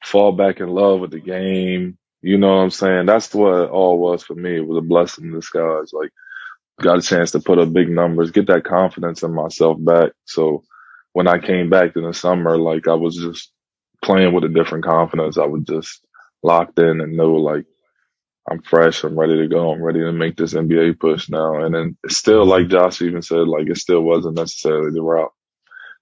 fall 0.04 0.32
back 0.32 0.60
in 0.60 0.68
love 0.68 1.00
with 1.00 1.10
the 1.10 1.20
game. 1.20 1.98
You 2.22 2.38
know 2.38 2.48
what 2.48 2.62
I'm 2.62 2.70
saying? 2.70 3.06
That's 3.06 3.32
what 3.34 3.64
it 3.64 3.70
all 3.70 3.98
was 3.98 4.22
for 4.22 4.34
me. 4.34 4.56
It 4.56 4.66
was 4.66 4.78
a 4.78 4.86
blessing 4.86 5.26
in 5.26 5.32
disguise. 5.32 5.92
Like, 5.92 6.10
got 6.80 6.98
a 6.98 7.02
chance 7.02 7.30
to 7.32 7.40
put 7.40 7.58
up 7.58 7.72
big 7.72 7.88
numbers, 7.88 8.30
get 8.30 8.46
that 8.48 8.64
confidence 8.64 9.22
in 9.22 9.34
myself 9.34 9.76
back. 9.80 10.12
So 10.24 10.64
when 11.12 11.28
I 11.28 11.38
came 11.38 11.70
back 11.70 11.96
in 11.96 12.02
the 12.02 12.12
summer, 12.12 12.58
like 12.58 12.88
I 12.88 12.94
was 12.94 13.16
just 13.16 13.50
playing 14.02 14.34
with 14.34 14.44
a 14.44 14.48
different 14.48 14.84
confidence. 14.84 15.38
I 15.38 15.46
was 15.46 15.62
just 15.64 16.06
locked 16.42 16.78
in 16.78 17.00
and 17.00 17.16
knew 17.16 17.38
like 17.38 17.66
I'm 18.48 18.62
fresh. 18.62 19.02
I'm 19.02 19.18
ready 19.18 19.36
to 19.38 19.48
go. 19.48 19.72
I'm 19.72 19.82
ready 19.82 20.00
to 20.00 20.12
make 20.12 20.36
this 20.36 20.54
NBA 20.54 21.00
push 21.00 21.28
now. 21.28 21.64
And 21.64 21.74
then 21.74 21.96
still, 22.08 22.46
like 22.46 22.68
Josh 22.68 23.02
even 23.02 23.22
said, 23.22 23.48
like 23.48 23.68
it 23.68 23.76
still 23.76 24.02
wasn't 24.02 24.36
necessarily 24.36 24.92
the 24.92 25.02
route 25.02 25.32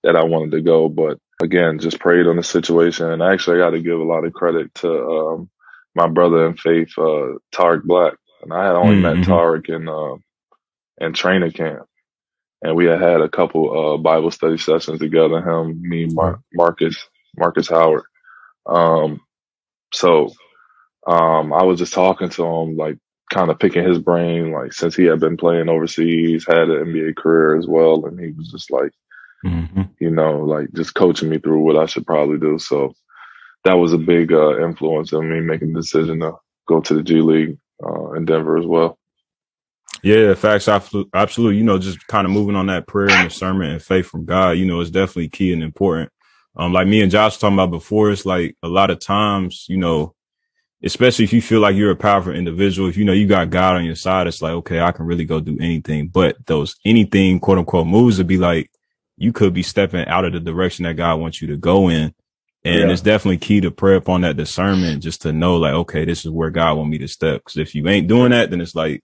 that 0.02 0.16
I 0.16 0.24
wanted 0.24 0.52
to 0.52 0.60
go. 0.60 0.88
But 0.88 1.18
again, 1.40 1.78
just 1.78 1.98
prayed 1.98 2.26
on 2.26 2.36
the 2.36 2.42
situation. 2.42 3.10
And 3.10 3.22
actually, 3.22 3.56
I 3.56 3.64
got 3.64 3.70
to 3.70 3.80
give 3.80 3.98
a 3.98 4.04
lot 4.04 4.26
of 4.26 4.34
credit 4.34 4.74
to 4.76 4.90
um, 4.90 5.50
my 5.94 6.06
brother 6.08 6.46
in 6.46 6.56
faith, 6.56 6.92
uh, 6.98 7.38
Tarik 7.50 7.84
Black. 7.84 8.14
And 8.42 8.52
I 8.52 8.66
had 8.66 8.74
only 8.74 8.96
mm-hmm. 8.96 9.20
met 9.20 9.26
Tarik 9.26 9.68
in 9.70 9.88
uh, 9.88 10.16
in 10.98 11.14
training 11.14 11.52
camp, 11.52 11.86
and 12.62 12.76
we 12.76 12.84
had 12.84 13.00
had 13.00 13.22
a 13.22 13.28
couple 13.28 13.94
uh, 13.94 13.96
Bible 13.96 14.30
study 14.30 14.58
sessions 14.58 15.00
together. 15.00 15.40
Him, 15.40 15.80
me, 15.80 16.06
Mar- 16.06 16.40
Marcus, 16.52 16.96
Marcus 17.38 17.68
Howard. 17.68 18.04
Um, 18.66 19.20
so 19.94 20.30
um, 21.06 21.52
I 21.52 21.62
was 21.62 21.78
just 21.78 21.92
talking 21.92 22.30
to 22.30 22.44
him, 22.44 22.76
like 22.76 22.98
kind 23.30 23.50
of 23.50 23.58
picking 23.58 23.84
his 23.84 23.98
brain, 23.98 24.52
like 24.52 24.72
since 24.72 24.94
he 24.94 25.04
had 25.04 25.20
been 25.20 25.36
playing 25.36 25.68
overseas, 25.68 26.46
had 26.46 26.70
an 26.70 26.86
NBA 26.86 27.16
career 27.16 27.56
as 27.56 27.66
well, 27.66 28.06
and 28.06 28.18
he 28.18 28.32
was 28.32 28.50
just 28.50 28.70
like, 28.70 28.92
mm-hmm. 29.44 29.82
you 30.00 30.10
know, 30.10 30.40
like 30.40 30.72
just 30.72 30.94
coaching 30.94 31.28
me 31.28 31.38
through 31.38 31.60
what 31.60 31.76
I 31.76 31.86
should 31.86 32.06
probably 32.06 32.38
do. 32.38 32.58
So 32.58 32.94
that 33.64 33.74
was 33.74 33.92
a 33.92 33.98
big 33.98 34.32
uh, 34.32 34.62
influence 34.62 35.12
on 35.12 35.28
me 35.28 35.40
making 35.40 35.72
the 35.72 35.80
decision 35.80 36.20
to 36.20 36.34
go 36.66 36.80
to 36.80 36.94
the 36.94 37.02
G 37.02 37.20
League 37.20 37.58
uh, 37.84 38.12
in 38.12 38.24
Denver 38.24 38.58
as 38.58 38.66
well. 38.66 38.98
Yeah, 40.02 40.34
facts, 40.34 40.68
absolutely. 40.68 41.56
You 41.56 41.64
know, 41.64 41.78
just 41.78 42.06
kind 42.08 42.26
of 42.26 42.30
moving 42.30 42.56
on 42.56 42.66
that 42.66 42.86
prayer 42.86 43.10
and 43.10 43.28
discernment 43.28 43.72
and 43.72 43.82
faith 43.82 44.06
from 44.06 44.26
God. 44.26 44.50
You 44.50 44.66
know, 44.66 44.80
it's 44.80 44.90
definitely 44.90 45.30
key 45.30 45.52
and 45.52 45.62
important. 45.62 46.10
Um, 46.56 46.72
like 46.72 46.86
me 46.86 47.00
and 47.00 47.10
Josh 47.10 47.38
talking 47.38 47.56
about 47.56 47.70
before, 47.70 48.10
it's 48.10 48.26
like 48.26 48.54
a 48.62 48.68
lot 48.68 48.90
of 48.90 49.00
times, 49.00 49.64
you 49.68 49.78
know, 49.78 50.14
especially 50.84 51.24
if 51.24 51.32
you 51.32 51.40
feel 51.40 51.60
like 51.60 51.76
you're 51.76 51.90
a 51.90 51.96
powerful 51.96 52.34
individual, 52.34 52.88
if 52.88 52.96
you 52.96 53.04
know 53.04 53.12
you 53.12 53.26
got 53.26 53.50
God 53.50 53.76
on 53.76 53.84
your 53.84 53.94
side, 53.94 54.26
it's 54.26 54.42
like, 54.42 54.52
okay, 54.52 54.80
I 54.80 54.92
can 54.92 55.06
really 55.06 55.24
go 55.24 55.40
do 55.40 55.56
anything. 55.58 56.08
But 56.08 56.36
those 56.46 56.76
anything 56.84 57.40
quote 57.40 57.58
unquote 57.58 57.86
moves 57.86 58.18
would 58.18 58.26
be 58.26 58.36
like, 58.36 58.70
you 59.16 59.32
could 59.32 59.54
be 59.54 59.62
stepping 59.62 60.06
out 60.06 60.24
of 60.24 60.32
the 60.32 60.40
direction 60.40 60.84
that 60.84 60.94
God 60.94 61.16
wants 61.20 61.40
you 61.40 61.48
to 61.48 61.56
go 61.56 61.88
in. 61.88 62.14
And 62.66 62.80
yeah. 62.80 62.90
it's 62.90 63.02
definitely 63.02 63.38
key 63.38 63.60
to 63.60 63.70
pray 63.70 63.96
upon 63.96 64.22
that 64.22 64.36
discernment 64.36 65.02
just 65.02 65.22
to 65.22 65.32
know 65.32 65.56
like, 65.56 65.74
okay, 65.74 66.04
this 66.04 66.24
is 66.24 66.30
where 66.30 66.50
God 66.50 66.76
want 66.76 66.90
me 66.90 66.98
to 66.98 67.08
step. 67.08 67.44
Cause 67.44 67.56
if 67.56 67.74
you 67.74 67.86
ain't 67.88 68.08
doing 68.08 68.30
that, 68.30 68.50
then 68.50 68.60
it's 68.60 68.74
like, 68.74 69.02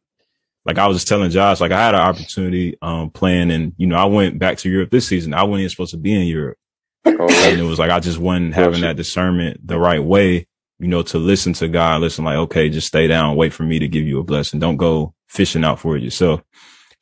like 0.64 0.78
I 0.78 0.87
was 0.87 0.96
just 0.96 1.08
telling 1.08 1.30
Josh, 1.30 1.60
like 1.60 1.72
I 1.72 1.80
had 1.80 1.94
an 1.94 2.00
opportunity, 2.00 2.76
um, 2.82 3.10
playing 3.10 3.50
and, 3.50 3.75
you 3.76 3.87
know, 3.87 3.96
I 3.96 4.06
went 4.06 4.38
back 4.38 4.58
to 4.58 4.70
Europe 4.70 4.90
this 4.90 5.08
season. 5.08 5.34
I 5.34 5.42
wasn't 5.42 5.60
even 5.60 5.70
supposed 5.70 5.90
to 5.92 5.99
be 5.99 6.14
in 6.14 6.26
Europe. 6.26 6.58
Oh, 7.06 7.28
and 7.30 7.60
it 7.60 7.64
was 7.64 7.78
like, 7.78 7.90
I 7.90 8.00
just 8.00 8.18
wasn't 8.18 8.54
having 8.54 8.80
that 8.82 8.96
discernment 8.96 9.66
the 9.66 9.78
right 9.78 10.02
way 10.02 10.46
you 10.80 10.88
know, 10.88 11.02
to 11.02 11.18
listen 11.18 11.52
to 11.52 11.68
God, 11.68 12.00
listen 12.00 12.25
like, 12.25 12.37
okay, 12.37 12.70
just 12.70 12.87
stay 12.87 13.06
down, 13.06 13.37
wait 13.37 13.52
for 13.52 13.64
me 13.64 13.78
to 13.78 13.87
give 13.87 14.06
you 14.06 14.18
a 14.18 14.25
blessing. 14.25 14.58
Don't 14.58 14.78
go 14.78 15.12
fishing 15.28 15.62
out 15.62 15.78
for 15.78 15.96
it 15.96 16.02
yourself. 16.02 16.40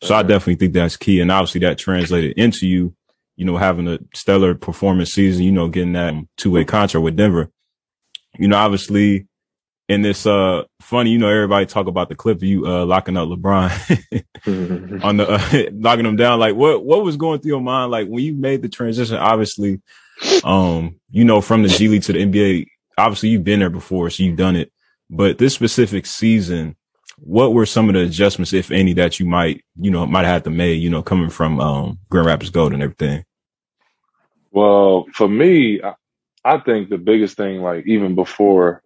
So 0.02 0.16
I 0.16 0.22
definitely 0.22 0.56
think 0.56 0.72
that's 0.72 0.96
key. 0.96 1.20
And 1.20 1.30
obviously 1.30 1.60
that 1.60 1.78
translated 1.78 2.36
into 2.36 2.66
you, 2.66 2.94
you 3.36 3.44
know, 3.44 3.56
having 3.56 3.86
a 3.86 4.00
stellar 4.14 4.56
performance 4.56 5.12
season, 5.12 5.44
you 5.44 5.52
know, 5.52 5.68
getting 5.68 5.92
that 5.92 6.14
two 6.36 6.50
way 6.50 6.64
contract 6.64 7.04
with 7.04 7.16
Denver. 7.16 7.50
You 8.36 8.48
know, 8.48 8.56
obviously 8.56 9.28
in 9.88 10.02
this, 10.02 10.26
uh, 10.26 10.64
funny, 10.80 11.10
you 11.10 11.18
know, 11.18 11.28
everybody 11.28 11.64
talk 11.64 11.86
about 11.86 12.08
the 12.08 12.16
clip 12.16 12.38
of 12.38 12.42
you, 12.42 12.66
uh, 12.66 12.84
locking 12.84 13.16
up 13.16 13.28
LeBron 13.28 15.02
on 15.04 15.16
the, 15.18 15.28
uh, 15.28 15.70
knocking 15.72 16.04
him 16.04 16.16
down. 16.16 16.40
Like 16.40 16.56
what, 16.56 16.84
what 16.84 17.04
was 17.04 17.16
going 17.16 17.40
through 17.40 17.52
your 17.52 17.60
mind? 17.60 17.92
Like 17.92 18.08
when 18.08 18.24
you 18.24 18.34
made 18.34 18.62
the 18.62 18.68
transition, 18.68 19.16
obviously, 19.16 19.80
um, 20.42 20.96
you 21.10 21.24
know, 21.24 21.40
from 21.40 21.62
the 21.62 21.68
G 21.68 21.86
League 21.86 22.02
to 22.02 22.12
the 22.12 22.26
NBA, 22.26 22.66
obviously 22.98 23.30
you've 23.30 23.44
been 23.44 23.60
there 23.60 23.70
before, 23.70 24.10
so 24.10 24.22
you've 24.22 24.36
done 24.36 24.56
it. 24.56 24.72
But 25.08 25.38
this 25.38 25.54
specific 25.54 26.04
season, 26.04 26.76
what 27.16 27.54
were 27.54 27.66
some 27.66 27.88
of 27.88 27.94
the 27.94 28.02
adjustments, 28.02 28.52
if 28.52 28.70
any, 28.70 28.92
that 28.94 29.18
you 29.18 29.26
might, 29.26 29.64
you 29.80 29.90
know, 29.90 30.06
might 30.06 30.26
have 30.26 30.42
to 30.42 30.50
make, 30.50 30.80
you 30.80 30.90
know, 30.90 31.02
coming 31.02 31.30
from 31.30 31.60
um, 31.60 31.98
Grand 32.10 32.26
Rapids 32.26 32.50
Gold 32.50 32.72
and 32.74 32.82
everything? 32.82 33.24
Well, 34.50 35.06
for 35.14 35.28
me, 35.28 35.80
I, 35.82 35.94
I 36.44 36.58
think 36.58 36.90
the 36.90 36.98
biggest 36.98 37.36
thing, 37.36 37.62
like 37.62 37.86
even 37.86 38.14
before 38.14 38.82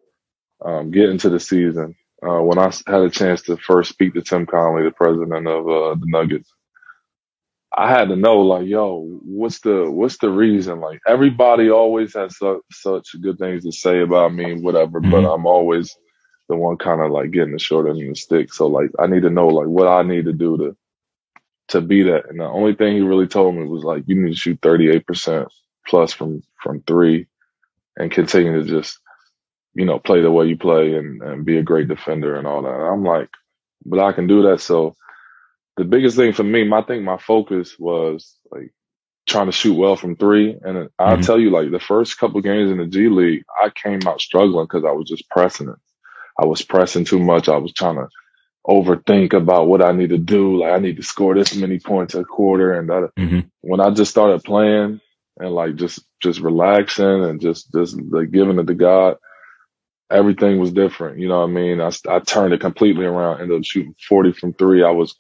um, 0.65 0.91
getting 0.91 1.19
to 1.19 1.31
the 1.31 1.41
season, 1.41 1.97
uh, 2.23 2.41
when 2.41 2.59
I 2.59 2.73
had 2.87 3.03
a 3.03 3.11
chance 3.11 3.43
to 3.43 3.57
first 3.57 3.91
speak 3.91 4.15
to 4.15 4.23
Tim 4.23 4.47
Connelly, 4.47 4.85
the 4.85 4.93
president 4.93 5.47
of 5.47 5.69
uh, 5.69 5.95
the 5.95 6.07
Nuggets, 6.07 6.53
I 7.75 7.91
had 7.91 8.09
to 8.09 8.17
know, 8.17 8.41
like, 8.41 8.67
yo, 8.67 9.03
what's 9.25 9.61
the 9.61 9.91
what's 9.91 10.19
the 10.19 10.31
reason? 10.31 10.81
Like, 10.81 11.01
everybody 11.07 11.71
always 11.71 12.15
has 12.15 12.37
su- 12.37 12.65
such 12.71 13.09
good 13.21 13.39
things 13.39 13.65
to 13.65 13.73
say 13.73 14.01
about 14.01 14.35
me, 14.35 14.61
whatever. 14.61 15.01
Mm-hmm. 15.01 15.11
But 15.11 15.33
I'm 15.33 15.47
always 15.47 15.97
the 16.49 16.57
one 16.57 16.77
kind 16.77 17.01
of 17.01 17.11
like 17.11 17.31
getting 17.31 17.53
the 17.53 17.59
short 17.59 17.89
end 17.89 18.03
of 18.03 18.09
the 18.09 18.15
stick. 18.15 18.53
So 18.53 18.67
like, 18.67 18.91
I 18.99 19.07
need 19.07 19.23
to 19.23 19.31
know 19.31 19.49
like 19.49 19.69
what 19.69 19.89
I 19.89 20.03
need 20.03 20.27
to 20.27 20.33
do 20.33 20.59
to 20.59 20.77
to 21.69 21.81
be 21.81 22.03
that. 22.05 22.29
And 22.29 22.41
the 22.41 22.45
only 22.45 22.75
thing 22.75 22.95
he 22.95 23.03
really 23.03 23.27
told 23.27 23.55
me 23.55 23.65
was 23.65 23.85
like, 23.85 24.05
you 24.07 24.17
need 24.17 24.31
to 24.31 24.37
shoot 24.37 24.59
38 24.61 25.07
percent 25.07 25.49
plus 25.87 26.13
from 26.13 26.43
from 26.63 26.83
three, 26.83 27.27
and 27.97 28.11
continue 28.11 28.63
to 28.63 28.69
just 28.69 28.99
you 29.75 29.87
know 29.87 29.99
play 29.99 30.21
the 30.21 30.31
way 30.31 30.47
you 30.47 30.57
play 30.57 30.95
and 30.95 31.23
and 31.23 31.45
be 31.47 31.59
a 31.59 31.63
great 31.63 31.89
defender 31.89 32.37
and 32.37 32.47
all 32.47 32.63
that. 32.63 32.75
And 32.75 32.89
I'm 32.89 33.05
like, 33.05 33.31
but 33.87 34.01
I 34.01 34.13
can 34.13 34.27
do 34.27 34.43
that. 34.43 34.61
So 34.61 34.95
the 35.77 35.85
biggest 35.85 36.17
thing 36.17 36.33
for 36.35 36.45
me, 36.45 36.71
I 36.73 36.83
think 36.83 37.05
my 37.05 37.19
focus 37.19 37.77
was 37.79 38.37
like 38.51 38.73
trying 39.29 39.47
to 39.47 39.53
shoot 39.53 39.75
well 39.75 39.97
from 39.97 40.17
three. 40.17 40.57
And 40.63 40.91
I'll 40.99 41.19
Mhm. 41.19 41.23
tell 41.23 41.39
you, 41.41 41.51
like 41.51 41.71
the 41.71 41.81
first 41.81 42.19
couple 42.19 42.41
games 42.43 42.71
in 42.71 42.79
the 42.79 42.87
G 42.87 43.09
League, 43.09 43.45
I 43.63 43.71
came 43.71 44.01
out 44.07 44.21
struggling 44.21 44.67
because 44.67 44.85
I 44.85 44.93
was 44.93 45.09
just 45.09 45.29
pressing 45.31 45.69
it. 45.69 45.77
I 46.41 46.47
was 46.47 46.63
pressing 46.63 47.05
too 47.05 47.21
much. 47.21 47.49
I 47.49 47.59
was 47.59 47.73
trying 47.75 47.97
to 47.97 48.09
overthink 48.67 49.35
about 49.35 49.69
what 49.69 49.83
I 49.83 49.93
need 49.93 50.11
to 50.11 50.19
do. 50.19 50.59
Like 50.61 50.73
I 50.73 50.79
need 50.81 50.99
to 50.99 51.03
score 51.03 51.35
this 51.35 51.57
many 51.57 51.81
points 51.81 52.15
a 52.15 52.25
quarter. 52.25 52.75
And 52.75 52.89
that, 52.91 53.11
Mhm. 53.19 53.51
when 53.63 53.81
I 53.81 53.91
just 53.91 54.11
started 54.13 54.45
playing 54.45 55.01
and 55.39 55.51
like 55.55 55.77
just 55.77 56.05
just 56.23 56.41
relaxing 56.41 57.25
and 57.25 57.41
just 57.41 57.73
just 57.73 58.01
like 58.01 58.31
giving 58.33 58.59
it 58.59 58.67
to 58.69 58.75
God, 58.75 59.17
everything 60.11 60.61
was 60.61 60.73
different. 60.73 61.19
You 61.21 61.29
know 61.29 61.41
what 61.41 61.51
I 61.51 61.53
mean? 61.53 61.81
I, 61.81 61.91
I 62.09 62.21
turned 62.21 62.55
it 62.55 62.61
completely 62.61 63.07
around. 63.07 63.41
Ended 63.41 63.59
up 63.59 63.65
shooting 63.65 63.95
forty 64.09 64.33
from 64.33 64.55
three. 64.55 64.85
I 64.85 64.91
was 64.91 65.17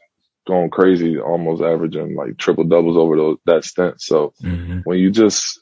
going 0.46 0.70
crazy, 0.70 1.18
almost 1.18 1.62
averaging 1.62 2.14
like 2.16 2.36
triple 2.36 2.64
doubles 2.64 2.96
over 2.96 3.16
those, 3.16 3.36
that 3.46 3.64
stint. 3.64 4.00
So 4.00 4.32
Mhm. 4.42 4.82
when 4.84 4.98
you 4.98 5.10
just 5.10 5.60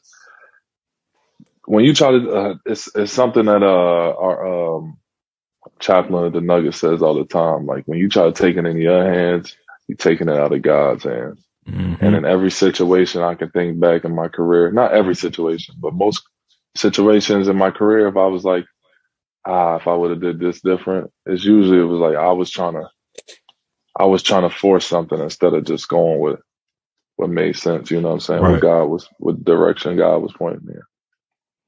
when 1.67 1.85
you 1.85 1.95
try 1.95 2.11
to, 2.11 2.31
uh, 2.31 2.55
it's 2.67 2.95
it's 2.97 3.13
something 3.13 3.45
that 3.47 3.63
uh 3.63 4.15
our 4.19 4.77
um 4.79 4.99
chaplain 5.79 6.25
of 6.27 6.33
the 6.33 6.41
Nuggets 6.41 6.79
says 6.79 7.03
all 7.03 7.15
the 7.15 7.25
time. 7.25 7.67
Like 7.67 7.85
when 7.87 7.99
you 7.99 8.09
try 8.09 8.25
to 8.25 8.33
take 8.33 8.57
it 8.57 8.67
in 8.67 8.79
your 8.79 9.05
hands, 9.05 9.57
you're 9.87 9.97
taking 9.97 10.29
it 10.29 10.37
out 10.37 10.53
of 10.53 10.63
God's 10.63 11.05
hands. 11.05 11.45
Mhm. 11.69 12.01
And 12.01 12.17
in 12.17 12.25
every 12.25 12.51
situation 12.51 13.23
I 13.23 13.35
can 13.35 13.51
think 13.51 13.79
back 13.79 14.05
in 14.05 14.15
my 14.15 14.29
career, 14.29 14.73
not 14.73 14.93
every 14.93 15.15
situation, 15.15 15.77
but 15.79 15.95
most 15.95 16.23
situations 16.75 17.49
in 17.49 17.57
my 17.57 17.71
career, 17.71 18.09
if 18.09 18.17
I 18.17 18.27
was 18.27 18.45
like, 18.45 18.65
ah, 19.47 19.77
if 19.77 19.87
I 19.87 19.95
would 19.95 20.11
have 20.11 20.21
did 20.21 20.39
this 20.41 20.61
different, 20.61 21.11
it's 21.27 21.45
usually 21.45 21.81
it 21.81 21.85
was 21.85 22.01
like 22.01 22.17
I 22.17 22.33
was 22.33 22.51
trying 22.51 22.75
to, 22.75 22.89
I 23.99 24.07
was 24.07 24.23
trying 24.23 24.49
to 24.49 24.55
force 24.55 24.87
something 24.87 25.19
instead 25.19 25.55
of 25.55 25.65
just 25.65 25.89
going 25.89 26.21
with 26.21 26.41
what 27.17 27.31
made 27.31 27.57
sense. 27.57 27.91
You 27.91 28.01
know 28.01 28.09
what 28.09 28.15
I'm 28.15 28.21
saying? 28.21 28.43
Right. 28.43 28.53
What 28.53 28.63
God 28.63 28.85
was, 28.85 29.09
what 29.19 29.45
direction 29.45 29.97
God 29.97 30.19
was 30.19 30.33
pointing 30.33 30.67
me. 30.67 30.75
in. 30.75 30.83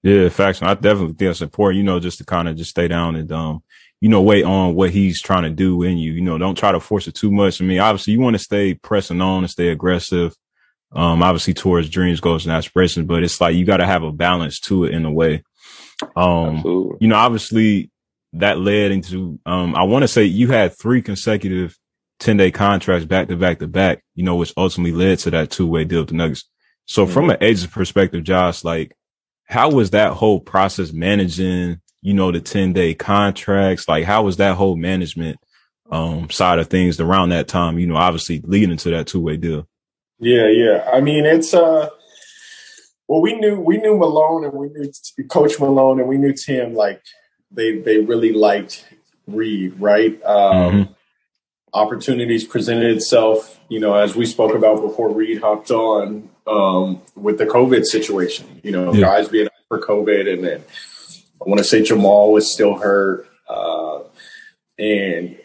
Yeah, 0.04 0.28
facts. 0.30 0.62
I 0.62 0.74
definitely 0.74 1.14
think 1.14 1.30
it's 1.30 1.42
important, 1.42 1.78
you 1.78 1.84
know, 1.84 2.00
just 2.00 2.18
to 2.18 2.24
kind 2.24 2.48
of 2.48 2.56
just 2.56 2.70
stay 2.70 2.88
down 2.88 3.14
and, 3.14 3.30
um, 3.30 3.62
you 4.00 4.08
know, 4.08 4.20
wait 4.20 4.44
on 4.44 4.74
what 4.74 4.90
he's 4.90 5.22
trying 5.22 5.44
to 5.44 5.50
do 5.50 5.82
in 5.84 5.96
you. 5.96 6.12
You 6.12 6.22
know, 6.22 6.38
don't 6.38 6.58
try 6.58 6.72
to 6.72 6.80
force 6.80 7.06
it 7.06 7.14
too 7.14 7.30
much. 7.30 7.60
I 7.60 7.64
mean, 7.64 7.78
obviously 7.78 8.14
you 8.14 8.20
want 8.20 8.34
to 8.34 8.42
stay 8.42 8.74
pressing 8.74 9.20
on 9.20 9.44
and 9.44 9.50
stay 9.50 9.68
aggressive. 9.68 10.34
Um, 10.90 11.22
obviously 11.22 11.54
towards 11.54 11.88
dreams, 11.88 12.20
goals 12.20 12.44
and 12.44 12.54
aspirations, 12.54 13.06
but 13.06 13.22
it's 13.22 13.40
like 13.40 13.54
you 13.54 13.64
got 13.64 13.78
to 13.78 13.86
have 13.86 14.02
a 14.02 14.12
balance 14.12 14.60
to 14.60 14.84
it 14.84 14.92
in 14.92 15.04
a 15.04 15.12
way. 15.12 15.42
Um, 16.16 16.56
Absolutely. 16.56 16.98
you 17.00 17.08
know, 17.08 17.16
obviously 17.16 17.90
that 18.34 18.58
led 18.58 18.90
into, 18.90 19.38
um, 19.46 19.74
I 19.76 19.84
want 19.84 20.02
to 20.02 20.08
say 20.08 20.24
you 20.24 20.48
had 20.48 20.76
three 20.76 21.00
consecutive 21.00 21.78
10 22.22 22.36
day 22.36 22.50
contracts 22.50 23.04
back 23.04 23.28
to 23.28 23.36
back 23.36 23.58
to 23.58 23.66
back, 23.66 24.02
you 24.14 24.22
know, 24.22 24.36
which 24.36 24.52
ultimately 24.56 24.92
led 24.92 25.18
to 25.20 25.30
that 25.30 25.50
two 25.50 25.66
way 25.66 25.84
deal 25.84 26.00
with 26.00 26.08
the 26.08 26.14
Nuggets. 26.14 26.44
So 26.86 27.06
from 27.06 27.30
an 27.30 27.36
agent's 27.40 27.72
perspective, 27.72 28.24
Josh, 28.24 28.64
like, 28.64 28.92
how 29.44 29.70
was 29.70 29.90
that 29.90 30.12
whole 30.12 30.40
process 30.40 30.92
managing, 30.92 31.80
you 32.00 32.14
know, 32.14 32.30
the 32.32 32.40
10 32.40 32.72
day 32.72 32.94
contracts? 32.94 33.88
Like, 33.88 34.04
how 34.04 34.22
was 34.22 34.36
that 34.38 34.56
whole 34.56 34.76
management, 34.76 35.38
um, 35.90 36.30
side 36.30 36.58
of 36.58 36.68
things 36.68 37.00
around 37.00 37.30
that 37.30 37.48
time, 37.48 37.78
you 37.78 37.86
know, 37.86 37.96
obviously 37.96 38.40
leading 38.44 38.70
into 38.70 38.90
that 38.90 39.06
two 39.08 39.20
way 39.20 39.36
deal? 39.36 39.66
Yeah, 40.18 40.48
yeah. 40.48 40.88
I 40.92 41.00
mean, 41.00 41.26
it's 41.26 41.52
uh, 41.52 41.88
well, 43.08 43.20
we 43.20 43.34
knew 43.34 43.58
we 43.60 43.78
knew 43.78 43.96
Malone 43.96 44.44
and 44.44 44.52
we 44.52 44.68
knew 44.68 44.90
Coach 45.28 45.58
Malone 45.58 45.98
and 45.98 46.08
we 46.08 46.18
knew 46.18 46.32
Tim. 46.32 46.74
Like 46.74 47.02
they 47.50 47.78
they 47.78 47.98
really 47.98 48.32
liked 48.32 48.86
Reed, 49.26 49.74
right? 49.80 50.22
Um, 50.22 50.72
Mhm. 50.72 50.94
Opportunities 51.74 52.44
presented 52.44 52.94
itself, 52.96 53.58
you 53.68 53.80
know, 53.80 53.94
as 53.94 54.14
we 54.14 54.26
spoke 54.26 54.54
about 54.54 54.82
before 54.82 55.10
Reed 55.10 55.40
hopped 55.40 55.70
on 55.70 56.28
um, 56.46 57.00
with 57.16 57.38
the 57.38 57.46
COVID 57.46 57.84
situation. 57.86 58.60
You 58.62 58.72
know, 58.72 58.92
Yeah. 58.92 59.00
guys 59.00 59.28
being 59.28 59.46
out 59.46 59.52
for 59.68 59.80
COVID, 59.80 60.30
and 60.32 60.44
then 60.44 60.62
I 61.40 61.48
want 61.48 61.58
to 61.58 61.64
say 61.64 61.82
Jamal 61.82 62.30
was 62.32 62.52
still 62.52 62.74
hurt, 62.74 63.26
uh, 63.48 64.00
and 64.78 65.38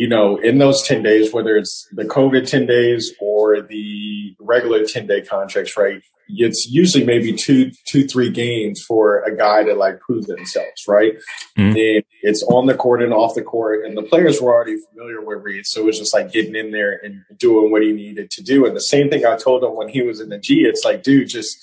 you 0.00 0.08
know, 0.08 0.38
in 0.38 0.56
those 0.56 0.82
10 0.88 1.02
days, 1.02 1.30
whether 1.30 1.58
it's 1.58 1.86
the 1.92 2.04
COVID 2.06 2.46
10 2.48 2.64
days 2.64 3.12
or 3.20 3.60
the 3.60 4.34
regular 4.40 4.82
10 4.86 5.06
day 5.06 5.20
contracts, 5.20 5.76
right? 5.76 6.00
It's 6.30 6.66
usually 6.70 7.04
maybe 7.04 7.34
two, 7.34 7.70
two, 7.86 8.06
three 8.06 8.30
games 8.30 8.82
for 8.88 9.20
a 9.24 9.36
guy 9.36 9.62
to 9.64 9.74
like 9.74 10.00
prove 10.00 10.24
themselves, 10.26 10.84
right? 10.88 11.12
Mhm. 11.58 11.96
And 11.96 12.04
it's 12.22 12.42
on 12.44 12.64
the 12.66 12.74
court 12.74 13.02
and 13.02 13.12
off 13.12 13.34
the 13.34 13.42
court. 13.42 13.84
And 13.84 13.94
the 13.94 14.02
players 14.02 14.40
were 14.40 14.54
already 14.54 14.76
familiar 14.90 15.20
with 15.20 15.42
Reed. 15.42 15.66
So 15.66 15.82
it 15.82 15.84
was 15.84 15.98
just 15.98 16.14
like 16.14 16.32
getting 16.32 16.56
in 16.56 16.70
there 16.70 16.98
and 17.04 17.20
doing 17.36 17.70
what 17.70 17.82
he 17.82 17.92
needed 17.92 18.30
to 18.30 18.42
do. 18.42 18.64
And 18.64 18.74
the 18.74 18.80
same 18.80 19.10
thing 19.10 19.26
I 19.26 19.36
told 19.36 19.62
him 19.62 19.76
when 19.76 19.88
he 19.88 20.00
was 20.00 20.18
in 20.20 20.30
the 20.30 20.38
G, 20.38 20.62
it's 20.62 20.82
like, 20.82 21.02
dude, 21.02 21.28
just, 21.28 21.58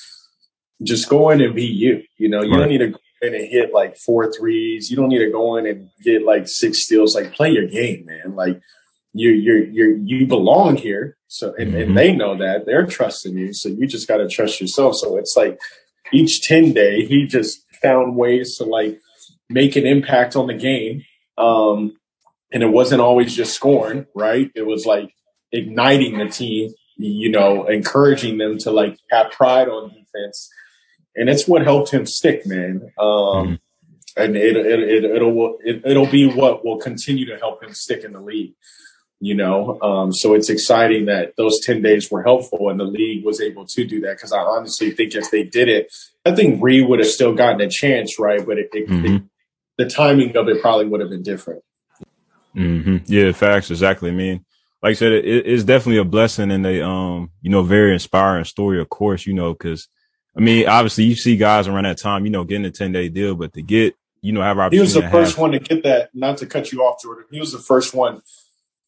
just 0.83 1.09
go 1.09 1.31
in 1.31 1.41
and 1.41 1.55
be 1.55 1.65
you. 1.65 2.03
You 2.17 2.29
know, 2.29 2.43
you 2.43 2.51
Right. 2.51 2.59
don't 2.59 2.69
need 2.69 2.85
to 2.85 2.93
in 3.21 3.33
and 3.33 3.45
hit 3.45 3.73
like 3.73 3.97
four 3.97 4.31
threes. 4.31 4.89
You 4.89 4.97
don't 4.97 5.09
need 5.09 5.19
to 5.25 5.31
go 5.31 5.55
in 5.57 5.65
and 5.65 5.89
get 6.03 6.23
like 6.23 6.47
six 6.47 6.83
steals. 6.85 7.15
Like 7.15 7.33
play 7.33 7.51
your 7.51 7.67
game, 7.67 8.05
man. 8.05 8.35
Like 8.35 8.59
you 9.13 9.31
you 9.31 9.69
you 9.71 10.01
you 10.05 10.27
belong 10.27 10.75
here. 10.75 11.17
So 11.27 11.53
and, 11.57 11.73
Mhm. 11.73 11.81
and 11.83 11.97
they 11.97 12.13
know 12.15 12.37
that 12.37 12.65
they're 12.65 12.85
trusting 12.85 13.37
you. 13.37 13.53
So 13.53 13.69
you 13.69 13.87
just 13.87 14.07
got 14.07 14.17
to 14.17 14.27
trust 14.27 14.61
yourself. 14.61 14.95
So 14.95 15.17
it's 15.17 15.35
like 15.35 15.59
each 16.13 16.41
ten 16.41 16.73
day, 16.73 17.05
he 17.05 17.25
just 17.25 17.63
found 17.81 18.15
ways 18.15 18.57
to 18.57 18.63
like 18.63 18.99
make 19.49 19.75
an 19.75 19.85
impact 19.85 20.35
on 20.35 20.47
the 20.47 20.53
game. 20.53 21.03
Um, 21.37 21.97
and 22.51 22.63
it 22.63 22.67
wasn't 22.71 23.01
always 23.01 23.35
just 23.35 23.53
scoring, 23.53 24.05
right? 24.15 24.49
It 24.55 24.65
was 24.65 24.85
like 24.85 25.13
igniting 25.51 26.17
the 26.17 26.27
team, 26.29 26.71
you 26.97 27.29
know, 27.29 27.65
encouraging 27.67 28.37
them 28.37 28.57
to 28.59 28.71
like 28.71 28.97
have 29.11 29.31
pride 29.31 29.67
on 29.69 29.89
defense. 29.89 30.49
And 31.15 31.29
it's 31.29 31.47
what 31.47 31.63
helped 31.63 31.91
him 31.91 32.05
stick, 32.05 32.45
man. 32.45 32.91
Um, 32.99 33.59
and 34.15 34.35
it, 34.35 34.55
it, 34.55 34.79
it, 34.79 35.03
it'll, 35.05 35.57
it, 35.63 35.81
it'll 35.85 36.07
be 36.07 36.27
what 36.27 36.63
will 36.65 36.77
continue 36.77 37.25
to 37.27 37.37
help 37.37 37.63
him 37.63 37.73
stick 37.73 38.03
in 38.03 38.13
the 38.13 38.19
league, 38.21 38.53
you 39.19 39.33
know? 39.35 39.79
Um, 39.81 40.13
so 40.13 40.33
it's 40.33 40.49
exciting 40.49 41.05
that 41.05 41.33
those 41.37 41.59
10 41.63 41.81
days 41.81 42.09
were 42.11 42.23
helpful 42.23 42.69
and 42.69 42.79
the 42.79 42.83
league 42.83 43.25
was 43.25 43.41
able 43.41 43.65
to 43.65 43.85
do 43.85 44.01
that. 44.01 44.19
Cause 44.19 44.31
I 44.31 44.39
honestly 44.39 44.91
think 44.91 45.15
if 45.15 45.31
they 45.31 45.43
did 45.43 45.69
it, 45.69 45.91
I 46.25 46.35
think 46.35 46.61
Reed 46.61 46.87
would 46.87 46.99
have 46.99 47.07
still 47.07 47.33
gotten 47.33 47.61
a 47.61 47.69
chance, 47.69 48.19
right? 48.19 48.45
But 48.45 48.57
it, 48.59 48.69
it, 48.73 48.89
Mhm. 48.89 49.15
it, 49.17 49.21
the 49.77 49.89
timing 49.89 50.35
of 50.35 50.47
it 50.49 50.61
probably 50.61 50.85
would 50.85 51.01
have 51.01 51.09
been 51.09 51.23
different. 51.23 51.63
hmm 52.53 52.97
Yeah, 53.05 53.31
facts. 53.31 53.69
Exactly. 53.71 54.09
I 54.09 54.13
mean, 54.13 54.43
like 54.81 54.91
I 54.91 54.93
said, 54.93 55.11
it, 55.11 55.25
it's 55.47 55.63
definitely 55.63 55.99
a 55.99 56.03
blessing 56.05 56.51
and 56.51 56.65
a, 56.65 56.83
um, 56.87 57.31
you 57.41 57.49
know, 57.51 57.61
very 57.63 57.93
inspiring 57.93 58.45
story, 58.45 58.79
of 58.81 58.89
course, 58.89 59.25
you 59.25 59.33
know, 59.33 59.53
cause 59.55 59.87
I 60.37 60.39
mean, 60.39 60.67
obviously 60.67 61.05
you 61.05 61.15
see 61.15 61.35
guys 61.35 61.67
around 61.67 61.85
that 61.85 61.97
time, 61.97 62.23
you 62.25 62.31
know, 62.31 62.43
getting 62.43 62.65
a 62.65 62.71
10 62.71 62.91
day 62.91 63.09
deal, 63.09 63.35
but 63.35 63.53
to 63.53 63.61
get, 63.63 63.95
you 64.21 64.33
know, 64.33 64.41
have 64.41 64.59
our 64.59 64.69
He 64.69 64.79
was 64.79 64.93
the 64.93 65.01
first 65.09 65.31
have- 65.33 65.41
one 65.41 65.51
to 65.53 65.59
get 65.59 65.83
that. 65.83 66.09
Not 66.13 66.37
to 66.37 66.45
cut 66.45 66.71
you 66.71 66.83
off, 66.83 67.01
Jordan. 67.01 67.25
He 67.31 67.39
was 67.39 67.51
the 67.51 67.59
first 67.59 67.95
one, 67.95 68.21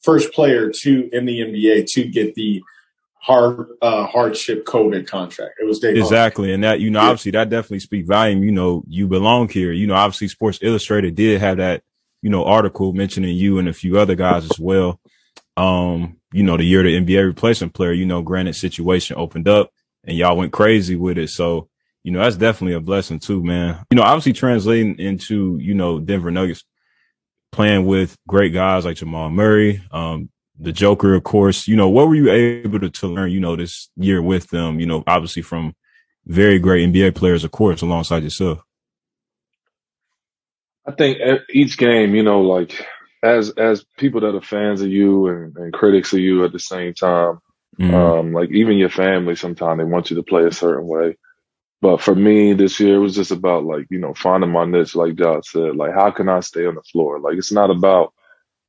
first 0.02 0.32
player 0.32 0.70
to 0.70 1.10
in 1.12 1.26
the 1.26 1.42
NBA 1.42 1.92
to 1.94 2.04
get 2.06 2.36
the 2.36 2.62
hard 3.16 3.68
uh, 3.82 4.06
hardship 4.06 4.64
COVID 4.66 5.08
contract. 5.08 5.56
It 5.60 5.66
was 5.66 5.80
Dave. 5.80 5.98
Exactly. 5.98 6.54
And 6.54 6.64
that, 6.64 6.80
you 6.82 6.92
know, 6.92 7.00
obviously 7.00 7.32
that 7.32 7.50
definitely 7.50 7.80
speak 7.80 8.06
volume. 8.06 8.44
You 8.44 8.52
know, 8.52 8.84
you 8.88 9.08
belong 9.08 9.50
here. 9.50 9.72
You 9.72 9.88
know, 9.88 9.96
obviously 9.96 10.28
Sports 10.28 10.60
Illustrated 10.62 11.16
did 11.16 11.42
have 11.42 11.58
that, 11.58 11.82
you 12.22 12.30
know, 12.30 12.46
article 12.46 12.94
mentioning 12.94 13.36
you 13.36 13.58
and 13.58 13.68
a 13.68 13.74
few 13.74 13.98
other 13.98 14.16
guys 14.16 14.46
as 14.46 14.60
well. 14.60 15.00
Um, 15.58 16.18
you 16.32 16.44
know, 16.44 16.58
the 16.58 16.64
year 16.64 16.84
the 16.84 16.96
NBA 16.96 17.26
replacement 17.26 17.74
player, 17.74 17.92
you 17.92 18.06
know, 18.06 18.22
granted 18.22 18.56
situation 18.56 19.16
opened 19.18 19.48
up 19.48 19.72
and 20.06 20.18
y'all 20.18 20.38
went 20.38 20.54
crazy 20.54 20.96
with 20.96 21.18
it. 21.18 21.30
So, 21.30 21.70
you 22.04 22.12
know, 22.12 22.20
that's 22.20 22.38
definitely 22.38 22.76
a 22.76 22.80
blessing 22.80 23.20
too, 23.20 23.44
man. 23.44 23.84
You 23.92 23.98
know, 23.98 24.04
obviously 24.04 24.34
translating 24.34 24.98
into, 25.00 25.58
you 25.62 25.74
know, 25.74 26.00
Denver 26.00 26.32
Nuggets 26.32 26.64
playing 27.52 27.86
with 27.86 28.16
great 28.28 28.54
guys 28.54 28.86
like 28.86 28.98
Jamal 28.98 29.30
Murray, 29.30 29.82
um, 29.92 30.30
the 30.58 30.72
Joker, 30.72 31.14
of 31.14 31.24
course. 31.24 31.68
You 31.68 31.76
know, 31.76 31.90
what 31.90 32.08
were 32.08 32.16
you 32.16 32.32
able 32.32 32.80
to, 32.80 32.90
to 32.90 33.08
learn, 33.08 33.32
you 33.32 33.40
know, 33.40 33.56
this 33.56 33.90
year 33.96 34.22
with 34.22 34.48
them, 34.50 34.80
you 34.80 34.86
know, 34.86 35.04
obviously 35.08 35.42
from 35.42 35.74
very 36.26 36.60
great 36.60 36.88
NBA 36.88 37.16
players, 37.16 37.44
of 37.44 37.52
course, 37.52 37.82
alongside 37.82 38.24
yourself. 38.24 38.62
I 40.86 40.92
think 40.92 41.20
each 41.50 41.78
game, 41.78 42.16
you 42.16 42.24
know, 42.24 42.42
like 42.42 42.86
as 43.22 43.52
as 43.52 43.86
people 43.98 44.22
that 44.22 44.36
are 44.36 44.42
fans 44.42 44.82
of 44.82 44.90
you 44.90 45.28
and, 45.28 45.56
and 45.58 45.74
critics 45.74 46.14
of 46.14 46.20
you 46.20 46.44
at 46.46 46.52
the 46.52 46.60
same 46.60 46.94
time, 46.94 47.40
Mhm. 47.80 48.16
um, 48.20 48.34
like 48.34 48.50
even 48.52 48.78
your 48.78 48.90
family, 48.90 49.36
sometimes 49.36 49.80
they 49.80 49.84
want 49.86 50.10
you 50.10 50.18
to 50.18 50.24
play 50.24 50.46
a 50.46 50.52
certain 50.52 50.88
way. 50.88 51.18
But 51.82 52.02
for 52.02 52.16
me 52.16 52.54
this 52.54 52.80
year, 52.80 52.96
it 52.96 53.00
was 53.00 53.16
just 53.16 53.32
about 53.32 53.66
like 53.66 53.88
you 53.92 54.00
know 54.00 54.14
finding 54.16 54.52
my 54.52 54.66
niche, 54.66 54.96
like 54.96 55.16
Josh 55.16 55.52
said. 55.52 55.76
Like 55.76 55.94
how 55.94 56.12
can 56.12 56.30
I 56.30 56.42
stay 56.42 56.66
on 56.66 56.76
the 56.76 56.84
floor? 56.84 57.20
Like 57.20 57.38
it's 57.38 57.52
not 57.54 57.72
about 57.72 58.14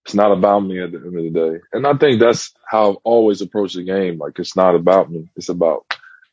it's 0.07 0.15
not 0.15 0.33
about 0.33 0.61
me 0.61 0.83
at 0.83 0.93
the 0.93 0.99
end 0.99 1.07
of 1.09 1.13
the 1.15 1.31
day. 1.31 1.61
And 1.73 1.87
I 1.87 1.95
think 1.97 2.21
that's 2.21 2.53
how 2.69 2.91
I've 2.93 2.97
always 3.05 3.43
approached 3.43 3.77
the 3.77 3.85
game. 3.85 4.19
Like 4.19 4.39
it's 4.39 4.57
not 4.57 4.75
about 4.75 5.11
me. 5.11 5.31
It's 5.37 5.51
about 5.51 5.87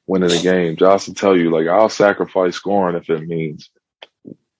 winning 0.07 0.31
the 0.31 0.39
game. 0.39 0.77
Josh 0.77 1.07
will 1.07 1.15
tell 1.15 1.37
you, 1.37 1.51
like 1.51 1.67
I'll 1.67 1.89
sacrifice 1.89 2.55
scoring 2.55 2.95
if 2.97 3.09
it 3.09 3.27
means 3.27 3.69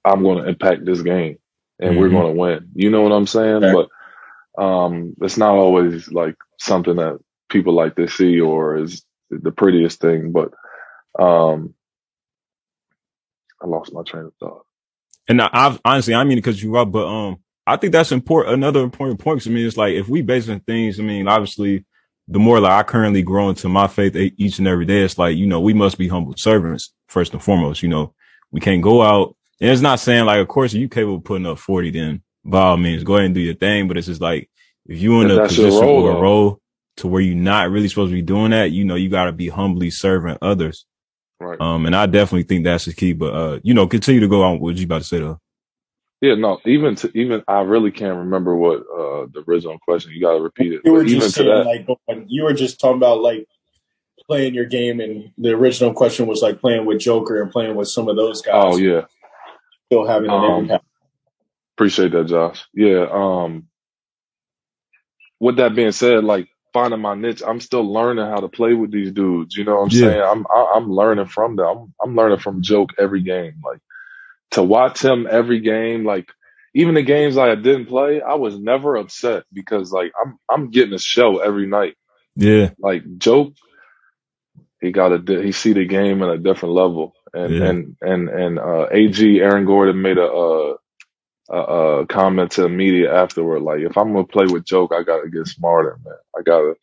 I'm 0.06 0.24
going 0.24 0.44
to 0.44 0.50
impact 0.50 0.86
this 0.86 1.02
game 1.02 1.38
and 1.80 1.96
we're 1.98 2.10
Mhm. 2.10 2.12
going 2.12 2.34
to 2.36 2.40
win. 2.40 2.70
You 2.76 2.90
know 2.92 3.02
what 3.02 3.12
I'm 3.14 3.28
saying? 3.28 3.70
But 3.70 3.90
um, 4.58 5.16
it's 5.22 5.38
not 5.38 5.56
always 5.56 6.12
like 6.12 6.36
something 6.60 6.98
that 6.98 7.20
people 7.50 7.74
like 7.74 7.96
to 7.96 8.08
see 8.08 8.40
or 8.40 8.78
is 8.78 9.04
the 9.30 9.52
prettiest 9.52 10.00
thing, 10.00 10.32
but 10.32 10.54
um, 11.20 11.74
I 13.62 13.68
lost 13.68 13.94
my 13.94 14.04
train 14.04 14.26
of 14.26 14.34
thought. 14.40 14.66
And 15.28 15.42
I, 15.42 15.50
I've 15.52 15.82
honestly, 15.84 16.16
I 16.16 16.24
mean, 16.24 16.38
because 16.38 16.62
you 16.62 16.78
up, 16.78 16.92
but 16.92 17.08
um, 17.08 17.38
I 17.66 17.76
think 17.76 17.92
that's 17.92 18.12
important. 18.12 18.54
Another 18.54 18.82
important 18.82 19.20
point 19.20 19.42
to 19.42 19.50
me 19.50 19.66
is 19.66 19.78
like 19.78 19.94
if 19.94 20.08
we 20.08 20.22
base 20.22 20.48
on 20.50 20.62
things. 20.62 21.00
I 21.00 21.04
mean, 21.04 21.28
obviously, 21.28 21.86
the 22.30 22.40
more 22.40 22.60
like 22.60 22.72
I 22.72 22.84
currently 22.84 23.24
grow 23.24 23.50
into 23.50 23.70
my 23.70 23.88
faith 23.88 24.16
each 24.16 24.60
and 24.60 24.68
every 24.68 24.86
day, 24.86 25.02
it's 25.04 25.18
like 25.18 25.36
you 25.36 25.48
know 25.48 25.60
we 25.60 25.74
must 25.74 25.98
be 25.98 26.08
humble 26.08 26.36
servants 26.38 26.94
first 27.08 27.34
and 27.34 27.44
foremost. 27.44 27.84
You 27.84 27.90
know, 27.90 28.14
we 28.52 28.62
can't 28.62 28.82
go 28.82 29.02
out. 29.02 29.36
And 29.60 29.72
it's 29.72 29.82
not 29.82 30.00
saying 30.00 30.26
like, 30.26 30.40
of 30.40 30.48
course, 30.48 30.74
you 30.74 30.88
capable 30.88 31.18
of 31.18 31.24
putting 31.24 31.48
up 31.48 31.60
forty, 31.60 31.92
then 31.92 32.22
by 32.46 32.62
all 32.62 32.78
means, 32.78 33.04
go 33.04 33.16
ahead 33.16 33.26
and 33.26 33.36
do 33.36 33.42
your 33.42 33.56
thing. 33.56 33.88
But 33.88 33.98
it's 33.98 34.08
just 34.08 34.22
like 34.22 34.50
if 34.86 35.02
you 35.02 35.20
in 35.22 35.32
a 35.32 35.44
position 35.48 35.82
role, 35.82 36.04
or 36.04 36.18
a 36.18 36.22
role 36.22 36.62
to 36.98 37.08
where 37.08 37.22
you're 37.22 37.36
not 37.36 37.70
really 37.70 37.88
supposed 37.88 38.12
to 38.12 38.16
be 38.16 38.22
doing 38.22 38.52
that, 38.52 38.72
you 38.72 38.84
know, 38.84 38.96
you 38.96 39.10
got 39.10 39.26
to 39.26 39.32
be 39.32 39.50
humbly 39.50 39.90
serving 39.90 40.38
others. 40.42 40.86
Right. 41.40 41.60
Um, 41.62 41.86
and 41.86 41.96
I 41.96 42.08
definitely 42.08 42.44
think 42.44 42.64
that's 42.64 42.86
the 42.86 42.94
key. 42.94 43.14
But 43.14 43.34
uh, 43.34 43.60
you 43.64 43.74
know, 43.74 43.88
continue 43.88 44.22
to 44.22 44.28
go 44.28 44.44
on. 44.44 44.60
What 44.60 44.76
you 44.76 44.86
about 44.86 45.02
to 45.02 45.08
say 45.08 45.20
though? 45.20 45.40
Yeah, 46.20 46.34
no, 46.34 46.60
even 46.66 46.96
to 46.96 47.12
even 47.16 47.44
I 47.48 47.62
really 47.62 47.92
can't 47.92 48.18
remember 48.18 48.56
what 48.56 48.80
uh 48.80 49.28
the 49.32 49.44
original 49.48 49.78
question. 49.78 50.14
You 50.14 50.22
got 50.22 50.34
to 50.34 50.42
repeat 50.42 50.74
it. 50.74 50.82
You 50.84 50.94
were 50.94 51.06
just 51.06 51.36
saying 51.36 51.48
that, 51.48 51.98
like 52.08 52.26
you 52.28 52.44
were 52.44 52.54
just 52.54 52.80
talking 52.80 52.98
about 52.98 53.22
like 53.22 53.48
playing 54.28 54.56
your 54.56 54.66
game, 54.66 55.00
and 55.00 55.32
the 55.38 55.52
original 55.52 55.94
question 55.94 56.26
was 56.26 56.42
like 56.42 56.60
playing 56.60 56.88
with 56.88 57.00
Joker 57.00 57.40
and 57.40 57.52
playing 57.52 57.76
with 57.76 57.88
some 57.88 58.10
of 58.10 58.16
those 58.16 58.42
guys. 58.42 58.74
Oh 58.74 58.78
yeah, 58.78 59.02
still 59.86 60.08
having 60.08 60.32
an 60.32 60.36
um, 60.36 60.64
impact. 60.64 60.86
Appreciate 61.76 62.12
that, 62.14 62.26
Josh. 62.26 62.66
Yeah. 62.74 63.06
Um. 63.12 63.68
With 65.40 65.58
that 65.58 65.76
being 65.76 65.92
said, 65.92 66.24
like 66.24 66.50
finding 66.78 67.02
my 67.02 67.16
niche, 67.16 67.42
I'm 67.46 67.60
still 67.60 67.92
learning 67.92 68.26
how 68.26 68.40
to 68.40 68.48
play 68.48 68.74
with 68.74 68.92
these 68.92 69.12
dudes. 69.12 69.56
You 69.56 69.64
know 69.64 69.78
what 69.78 69.84
I'm 69.84 69.90
yeah. 69.90 70.00
saying? 70.00 70.22
I'm 70.22 70.46
I, 70.48 70.62
am 70.62 70.68
i 70.74 70.78
am 70.78 70.92
learning 70.92 71.26
from 71.26 71.56
them. 71.56 71.66
I'm, 71.66 71.94
I'm 72.04 72.16
learning 72.16 72.40
from 72.40 72.62
Joke 72.62 72.92
every 73.00 73.24
game. 73.24 73.62
Like 73.66 73.80
to 74.52 74.62
watch 74.62 75.04
him 75.04 75.28
every 75.30 75.60
game, 75.60 76.06
like 76.06 76.30
even 76.76 76.94
the 76.94 77.02
games 77.02 77.38
I 77.38 77.56
didn't 77.56 77.88
play, 77.88 78.22
I 78.22 78.36
was 78.36 78.60
never 78.60 78.96
upset 78.96 79.46
because 79.52 79.92
like 79.92 80.12
I'm 80.22 80.38
I'm 80.48 80.70
getting 80.70 80.94
a 80.94 81.00
show 81.00 81.40
every 81.40 81.66
night. 81.66 81.96
Yeah, 82.36 82.70
like 82.78 83.04
Joke, 83.18 83.54
he 84.80 84.92
got 84.92 85.12
a 85.12 85.42
he 85.42 85.52
see 85.52 85.74
the 85.74 85.86
game 85.86 86.22
at 86.22 86.30
a 86.30 86.38
different 86.38 86.76
level, 86.76 87.16
and 87.34 87.56
yeah. 87.56 87.66
and 87.66 87.98
and 88.02 88.30
and 88.30 88.60
uh, 88.60 88.88
Ag 88.92 89.20
Aaron 89.20 89.66
Gordon 89.66 90.02
made 90.04 90.20
a, 90.20 90.32
a, 90.32 90.76
a, 91.50 91.58
a 91.58 92.08
comment 92.08 92.52
to 92.54 92.64
the 92.64 92.70
media 92.70 93.14
afterward, 93.14 93.62
like 93.62 93.80
if 93.80 93.98
I'm 93.98 94.14
gonna 94.14 94.26
play 94.26 94.46
with 94.46 94.66
Joke, 94.66 94.92
I 94.94 95.04
gotta 95.04 95.30
get 95.30 95.48
smarter, 95.48 95.98
man. 96.04 96.16
I 96.38 96.42
gotta 96.42 96.76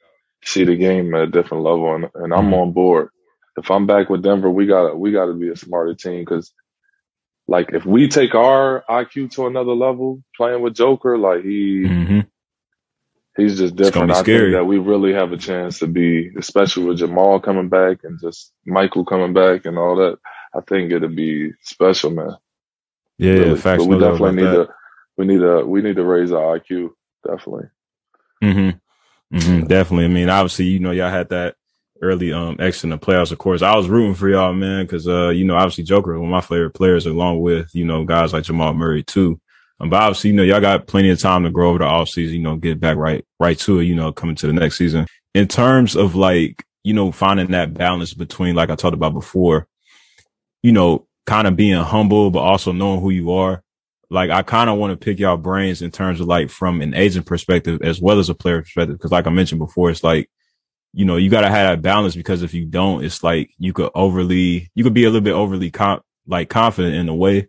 see 0.44 0.64
the 0.64 0.76
game 0.76 1.14
at 1.14 1.22
a 1.22 1.26
different 1.26 1.64
level, 1.64 1.94
and, 1.94 2.04
and 2.14 2.32
I'm 2.32 2.46
mm-hmm. 2.46 2.54
on 2.54 2.72
board. 2.72 3.08
If 3.56 3.70
I'm 3.70 3.86
back 3.86 4.08
with 4.08 4.22
Denver, 4.22 4.50
we 4.50 4.66
gotta 4.66 4.94
we 4.96 5.12
gotta 5.12 5.34
be 5.34 5.48
a 5.48 5.56
smarter 5.56 5.94
team 5.94 6.20
because 6.20 6.52
like 7.46 7.72
if 7.72 7.84
we 7.84 8.08
take 8.08 8.34
our 8.34 8.84
IQ 8.88 9.32
to 9.32 9.46
another 9.46 9.72
level 9.72 10.22
playing 10.36 10.62
with 10.62 10.74
Joker, 10.74 11.18
like 11.18 11.42
he 11.42 11.84
mm-hmm. 11.86 12.20
he's 13.36 13.58
just 13.58 13.76
different. 13.76 14.10
I 14.10 14.22
scary. 14.22 14.52
think 14.52 14.54
that 14.54 14.64
we 14.64 14.78
really 14.78 15.12
have 15.12 15.32
a 15.32 15.36
chance 15.36 15.80
to 15.80 15.86
be, 15.86 16.30
especially 16.38 16.84
with 16.84 16.98
Jamal 16.98 17.40
coming 17.40 17.68
back 17.68 17.98
and 18.04 18.18
just 18.20 18.52
Michael 18.64 19.04
coming 19.04 19.34
back 19.34 19.66
and 19.66 19.78
all 19.78 19.96
that. 19.96 20.18
I 20.56 20.60
think 20.60 20.92
it'll 20.92 21.08
be 21.08 21.52
special, 21.62 22.10
man. 22.10 22.36
Yeah, 23.18 23.32
really. 23.32 23.48
yeah 23.50 23.56
facts. 23.56 23.84
But 23.84 23.88
we 23.88 23.98
definitely 23.98 24.42
need 24.42 24.50
that. 24.50 24.66
to 24.66 24.74
we 25.16 25.26
need 25.26 25.38
to 25.38 25.64
we 25.64 25.82
need 25.82 25.96
to 25.96 26.04
raise 26.04 26.32
our 26.32 26.58
IQ, 26.58 26.90
definitely. 27.26 27.68
Mm-hmm. 28.42 29.36
Mm-hmm. 29.36 29.66
Definitely. 29.66 30.04
I 30.04 30.08
mean, 30.08 30.28
obviously, 30.28 30.66
you 30.66 30.80
know, 30.80 30.90
y'all 30.90 31.10
had 31.10 31.30
that 31.30 31.56
early 32.02 32.32
um 32.32 32.56
exit 32.58 32.84
in 32.84 32.90
the 32.90 32.98
playoffs. 32.98 33.32
Of 33.32 33.38
course, 33.38 33.62
I 33.62 33.76
was 33.76 33.88
rooting 33.88 34.14
for 34.14 34.28
y'all, 34.28 34.52
man, 34.52 34.84
because 34.84 35.08
uh, 35.08 35.28
you 35.28 35.44
know, 35.44 35.56
obviously 35.56 35.84
Joker 35.84 36.18
one 36.18 36.28
of 36.28 36.30
my 36.30 36.40
favorite 36.40 36.74
players, 36.74 37.06
along 37.06 37.40
with 37.40 37.74
you 37.74 37.84
know 37.84 38.04
guys 38.04 38.32
like 38.32 38.44
Jamal 38.44 38.74
Murray 38.74 39.02
too. 39.02 39.40
Um, 39.80 39.90
but 39.90 40.00
obviously, 40.02 40.30
you 40.30 40.36
know, 40.36 40.42
y'all 40.42 40.60
got 40.60 40.86
plenty 40.86 41.10
of 41.10 41.18
time 41.18 41.44
to 41.44 41.50
grow 41.50 41.70
over 41.70 41.78
the 41.78 41.84
offseason, 41.84 42.32
you 42.32 42.40
know, 42.40 42.56
get 42.56 42.80
back 42.80 42.96
right 42.96 43.24
right 43.40 43.58
to 43.60 43.80
it, 43.80 43.84
you 43.84 43.94
know, 43.94 44.12
coming 44.12 44.36
to 44.36 44.46
the 44.46 44.52
next 44.52 44.78
season. 44.78 45.06
In 45.34 45.48
terms 45.48 45.96
of 45.96 46.14
like, 46.14 46.64
you 46.84 46.94
know, 46.94 47.10
finding 47.10 47.50
that 47.50 47.74
balance 47.74 48.14
between, 48.14 48.54
like 48.54 48.70
I 48.70 48.76
talked 48.76 48.94
about 48.94 49.14
before, 49.14 49.66
you 50.62 50.70
know, 50.70 51.06
kind 51.26 51.46
of 51.46 51.56
being 51.56 51.80
humble, 51.82 52.30
but 52.30 52.40
also 52.40 52.72
knowing 52.72 53.00
who 53.00 53.10
you 53.10 53.32
are. 53.32 53.62
Like, 54.10 54.30
I 54.30 54.42
kind 54.42 54.70
of 54.70 54.78
want 54.78 54.92
to 54.92 55.02
pick 55.02 55.18
y'all 55.18 55.36
brains 55.36 55.82
in 55.82 55.90
terms 55.90 56.20
of 56.20 56.26
like 56.26 56.50
from 56.50 56.80
an 56.82 56.94
agent 56.94 57.26
perspective 57.26 57.80
as 57.82 58.00
well 58.00 58.18
as 58.18 58.28
a 58.28 58.34
player 58.34 58.60
perspective. 58.62 58.98
Cause 58.98 59.10
like 59.10 59.26
I 59.26 59.30
mentioned 59.30 59.58
before, 59.58 59.90
it's 59.90 60.04
like, 60.04 60.30
you 60.92 61.04
know, 61.04 61.16
you 61.16 61.30
got 61.30 61.40
to 61.40 61.50
have 61.50 61.76
that 61.76 61.82
balance 61.82 62.14
because 62.14 62.42
if 62.42 62.54
you 62.54 62.66
don't, 62.66 63.04
it's 63.04 63.24
like 63.24 63.50
you 63.58 63.72
could 63.72 63.90
overly, 63.94 64.70
you 64.74 64.84
could 64.84 64.94
be 64.94 65.04
a 65.04 65.08
little 65.08 65.20
bit 65.20 65.32
overly 65.32 65.70
com- 65.70 66.02
like 66.26 66.48
confident 66.48 66.94
in 66.94 67.08
a 67.08 67.14
way. 67.14 67.48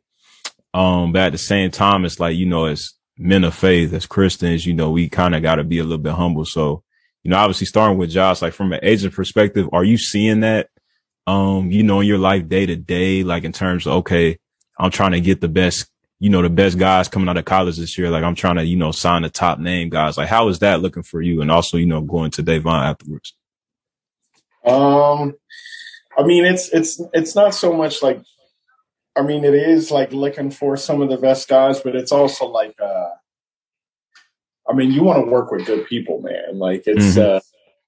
Um, 0.74 1.12
but 1.12 1.22
at 1.22 1.32
the 1.32 1.38
same 1.38 1.72
time, 1.72 2.06
it's 2.06 2.20
like, 2.20 2.36
you 2.36 2.46
know, 2.46 2.66
as 2.66 2.94
men 3.18 3.44
of 3.44 3.54
faith, 3.54 3.94
as 3.94 4.06
Christians, 4.06 4.66
you 4.66 4.74
know, 4.74 4.92
we 4.92 5.10
kind 5.10 5.36
of 5.36 5.42
got 5.42 5.56
to 5.56 5.64
be 5.64 5.80
a 5.80 5.84
little 5.84 5.98
bit 6.00 6.14
humble. 6.14 6.46
So, 6.46 6.84
you 7.24 7.32
know, 7.32 7.38
obviously 7.38 7.68
starting 7.68 7.98
with 7.98 8.10
Josh, 8.10 8.42
like 8.42 8.54
from 8.54 8.74
an 8.74 8.80
agent 8.84 9.14
perspective, 9.14 9.70
are 9.72 9.84
you 9.84 9.98
seeing 9.98 10.42
that, 10.42 10.70
um, 11.28 11.72
you 11.72 11.84
know, 11.84 12.02
in 12.02 12.08
your 12.08 12.18
life 12.18 12.48
day 12.48 12.66
to 12.66 12.76
day, 12.76 13.24
like 13.24 13.44
in 13.44 13.52
terms 13.52 13.86
of, 13.86 13.94
okay, 13.94 14.38
I'm 14.80 14.92
trying 14.92 15.12
to 15.12 15.22
get 15.22 15.42
the 15.42 15.48
best 15.48 15.90
you 16.20 16.30
know, 16.30 16.42
the 16.42 16.50
best 16.50 16.78
guys 16.78 17.08
coming 17.08 17.28
out 17.28 17.38
of 17.38 17.46
college 17.46 17.78
this 17.78 17.98
year. 17.98 18.10
Like 18.10 18.24
I'm 18.24 18.36
trying 18.36 18.56
to, 18.56 18.66
you 18.66 18.78
know, 18.78 18.92
sign 18.92 19.24
the 19.24 19.30
top 19.30 19.60
name 19.60 19.90
guys. 19.90 20.18
Like 20.18 20.30
how 20.30 20.48
is 20.48 20.60
that 20.60 20.82
looking 20.82 21.04
for 21.04 21.22
you? 21.22 21.42
And 21.42 21.52
also, 21.52 21.78
you 21.78 21.86
know, 21.86 22.02
going 22.02 22.32
to 22.32 22.42
Davon 22.42 22.86
afterwards. 22.86 23.34
Um, 24.66 25.36
I 26.18 26.24
mean, 26.24 26.46
it's, 26.46 26.70
it's, 26.70 27.02
it's 27.14 27.36
not 27.36 27.54
so 27.54 27.74
much 27.74 28.02
like, 28.02 28.22
I 29.16 29.22
mean, 29.22 29.44
it 29.44 29.54
is 29.54 29.92
like 29.92 30.14
looking 30.14 30.52
for 30.52 30.78
some 30.78 31.02
of 31.02 31.10
the 31.10 31.18
best 31.18 31.48
guys, 31.48 31.82
but 31.82 31.96
it's 31.96 32.12
also 32.12 32.48
like, 32.48 32.76
uh, 32.82 33.10
I 34.68 34.74
mean, 34.74 34.92
you 34.92 35.04
want 35.04 35.24
to 35.24 35.30
work 35.30 35.52
with 35.52 35.66
good 35.66 35.86
people, 35.88 36.22
man. 36.22 36.58
Like 36.58 36.84
it's, 36.88 37.18
mm-hmm. 37.18 37.38
uh, 37.38 37.40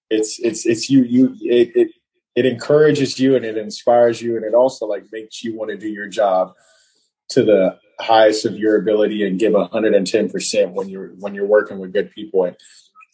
it's, 0.09 0.37
it's, 0.39 0.65
it's 0.65 0.89
you, 0.89 1.03
you, 1.03 1.35
it, 1.41 1.75
it, 1.75 1.91
it 2.37 2.45
encourages 2.45 3.19
you 3.19 3.35
and 3.35 3.43
it 3.43 3.57
inspires 3.57 4.21
you 4.21 4.35
and 4.35 4.45
it 4.45 4.53
also 4.53 4.85
like 4.85 5.05
makes 5.11 5.43
you 5.43 5.57
want 5.57 5.71
to 5.71 5.77
do 5.77 5.89
your 5.89 6.07
job 6.07 6.53
to 7.31 7.43
the 7.43 7.79
highest 7.99 8.45
of 8.45 8.55
your 8.55 8.77
ability 8.77 9.25
and 9.25 9.39
give 9.39 9.53
110% 9.53 10.71
when 10.73 10.87
you're 10.87 11.07
when 11.19 11.33
you're 11.33 11.47
working 11.47 11.79
with 11.79 11.91
good 11.91 12.11
people 12.11 12.43
and 12.43 12.55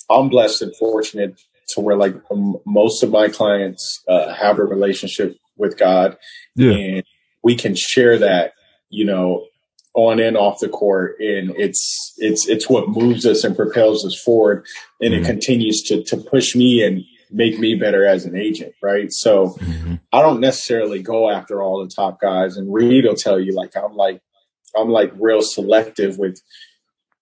i'm 0.09 0.27
blessed 0.27 0.61
and 0.61 0.75
fortunate 0.75 1.39
to 1.69 1.79
where 1.79 1.95
like 1.95 2.13
um, 2.29 2.57
most 2.65 3.01
of 3.01 3.09
my 3.09 3.29
clients 3.29 4.03
uh, 4.09 4.33
have 4.33 4.59
a 4.59 4.63
relationship 4.63 5.37
with 5.55 5.77
god 5.77 6.17
yeah. 6.55 6.71
and 6.71 7.03
we 7.43 7.55
can 7.55 7.75
share 7.75 8.19
that 8.19 8.51
you 8.89 9.05
know 9.05 9.45
on 9.93 10.19
and 10.19 10.35
off 10.35 10.59
the 10.59 10.67
court 10.67 11.15
and 11.19 11.51
it's 11.55 12.13
it's 12.17 12.45
it's 12.49 12.67
what 12.67 12.89
moves 12.89 13.25
us 13.25 13.45
and 13.45 13.55
propels 13.55 14.03
us 14.05 14.19
forward 14.19 14.65
and 14.99 15.13
mm-hmm. 15.13 15.23
it 15.23 15.25
continues 15.25 15.81
to 15.81 16.03
to 16.03 16.17
push 16.17 16.55
me 16.57 16.83
and 16.83 17.05
make 17.33 17.59
me 17.59 17.75
better 17.75 18.05
as 18.05 18.25
an 18.25 18.35
agent 18.35 18.73
right 18.81 19.11
so 19.11 19.49
mm-hmm. 19.59 19.95
i 20.11 20.21
don't 20.21 20.39
necessarily 20.39 21.01
go 21.01 21.29
after 21.29 21.61
all 21.61 21.83
the 21.83 21.89
top 21.89 22.21
guys 22.21 22.57
and 22.57 22.73
reed 22.73 23.05
will 23.05 23.15
tell 23.15 23.39
you 23.39 23.53
like 23.53 23.75
i'm 23.75 23.95
like 23.95 24.21
I'm 24.75 24.89
like 24.89 25.11
real 25.19 25.41
selective 25.41 26.17
with 26.17 26.41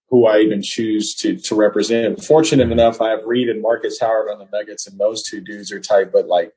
who 0.10 0.26
I 0.26 0.40
even 0.40 0.62
choose 0.62 1.16
to 1.16 1.38
to 1.38 1.56
represent. 1.56 2.24
Fortunate 2.24 2.72
enough, 2.72 3.02
I 3.02 3.10
have 3.10 3.26
Reed 3.26 3.50
and 3.50 3.62
Marcus 3.62 4.00
Howard 4.00 4.30
on 4.30 4.40
the 4.40 4.48
Nuggets, 4.52 4.88
and 4.88 5.00
those 5.00 5.24
two 5.24 5.42
dudes 5.42 5.72
are 5.72 5.80
tight, 5.80 6.12
but 6.12 6.28
like 6.28 6.52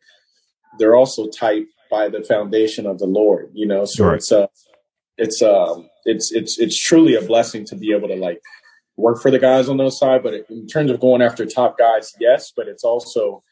they're 0.78 0.96
also 0.96 1.28
tight 1.28 1.66
by 1.90 2.08
the 2.08 2.22
foundation 2.24 2.86
of 2.86 2.98
the 2.98 3.06
Lord, 3.06 3.50
you 3.52 3.66
know. 3.66 3.84
So 3.84 4.06
right. 4.06 4.16
it's 4.16 4.32
a, 4.32 4.48
it's 5.16 5.42
um, 5.42 5.88
it's 6.04 6.32
it's 6.32 6.58
it's 6.58 6.80
truly 6.80 7.14
a 7.14 7.22
blessing 7.22 7.64
to 7.66 7.76
be 7.76 7.92
able 7.92 8.08
to 8.08 8.16
like 8.16 8.42
work 8.96 9.20
for 9.20 9.30
the 9.30 9.38
guys 9.38 9.68
on 9.68 9.76
those 9.76 9.98
side. 9.98 10.22
But 10.22 10.46
in 10.48 10.66
terms 10.66 10.90
of 10.90 11.00
going 11.00 11.22
after 11.22 11.46
top 11.46 11.78
guys, 11.78 12.12
yes, 12.20 12.52
but 12.54 12.68
it's 12.68 12.84
also 12.84 13.42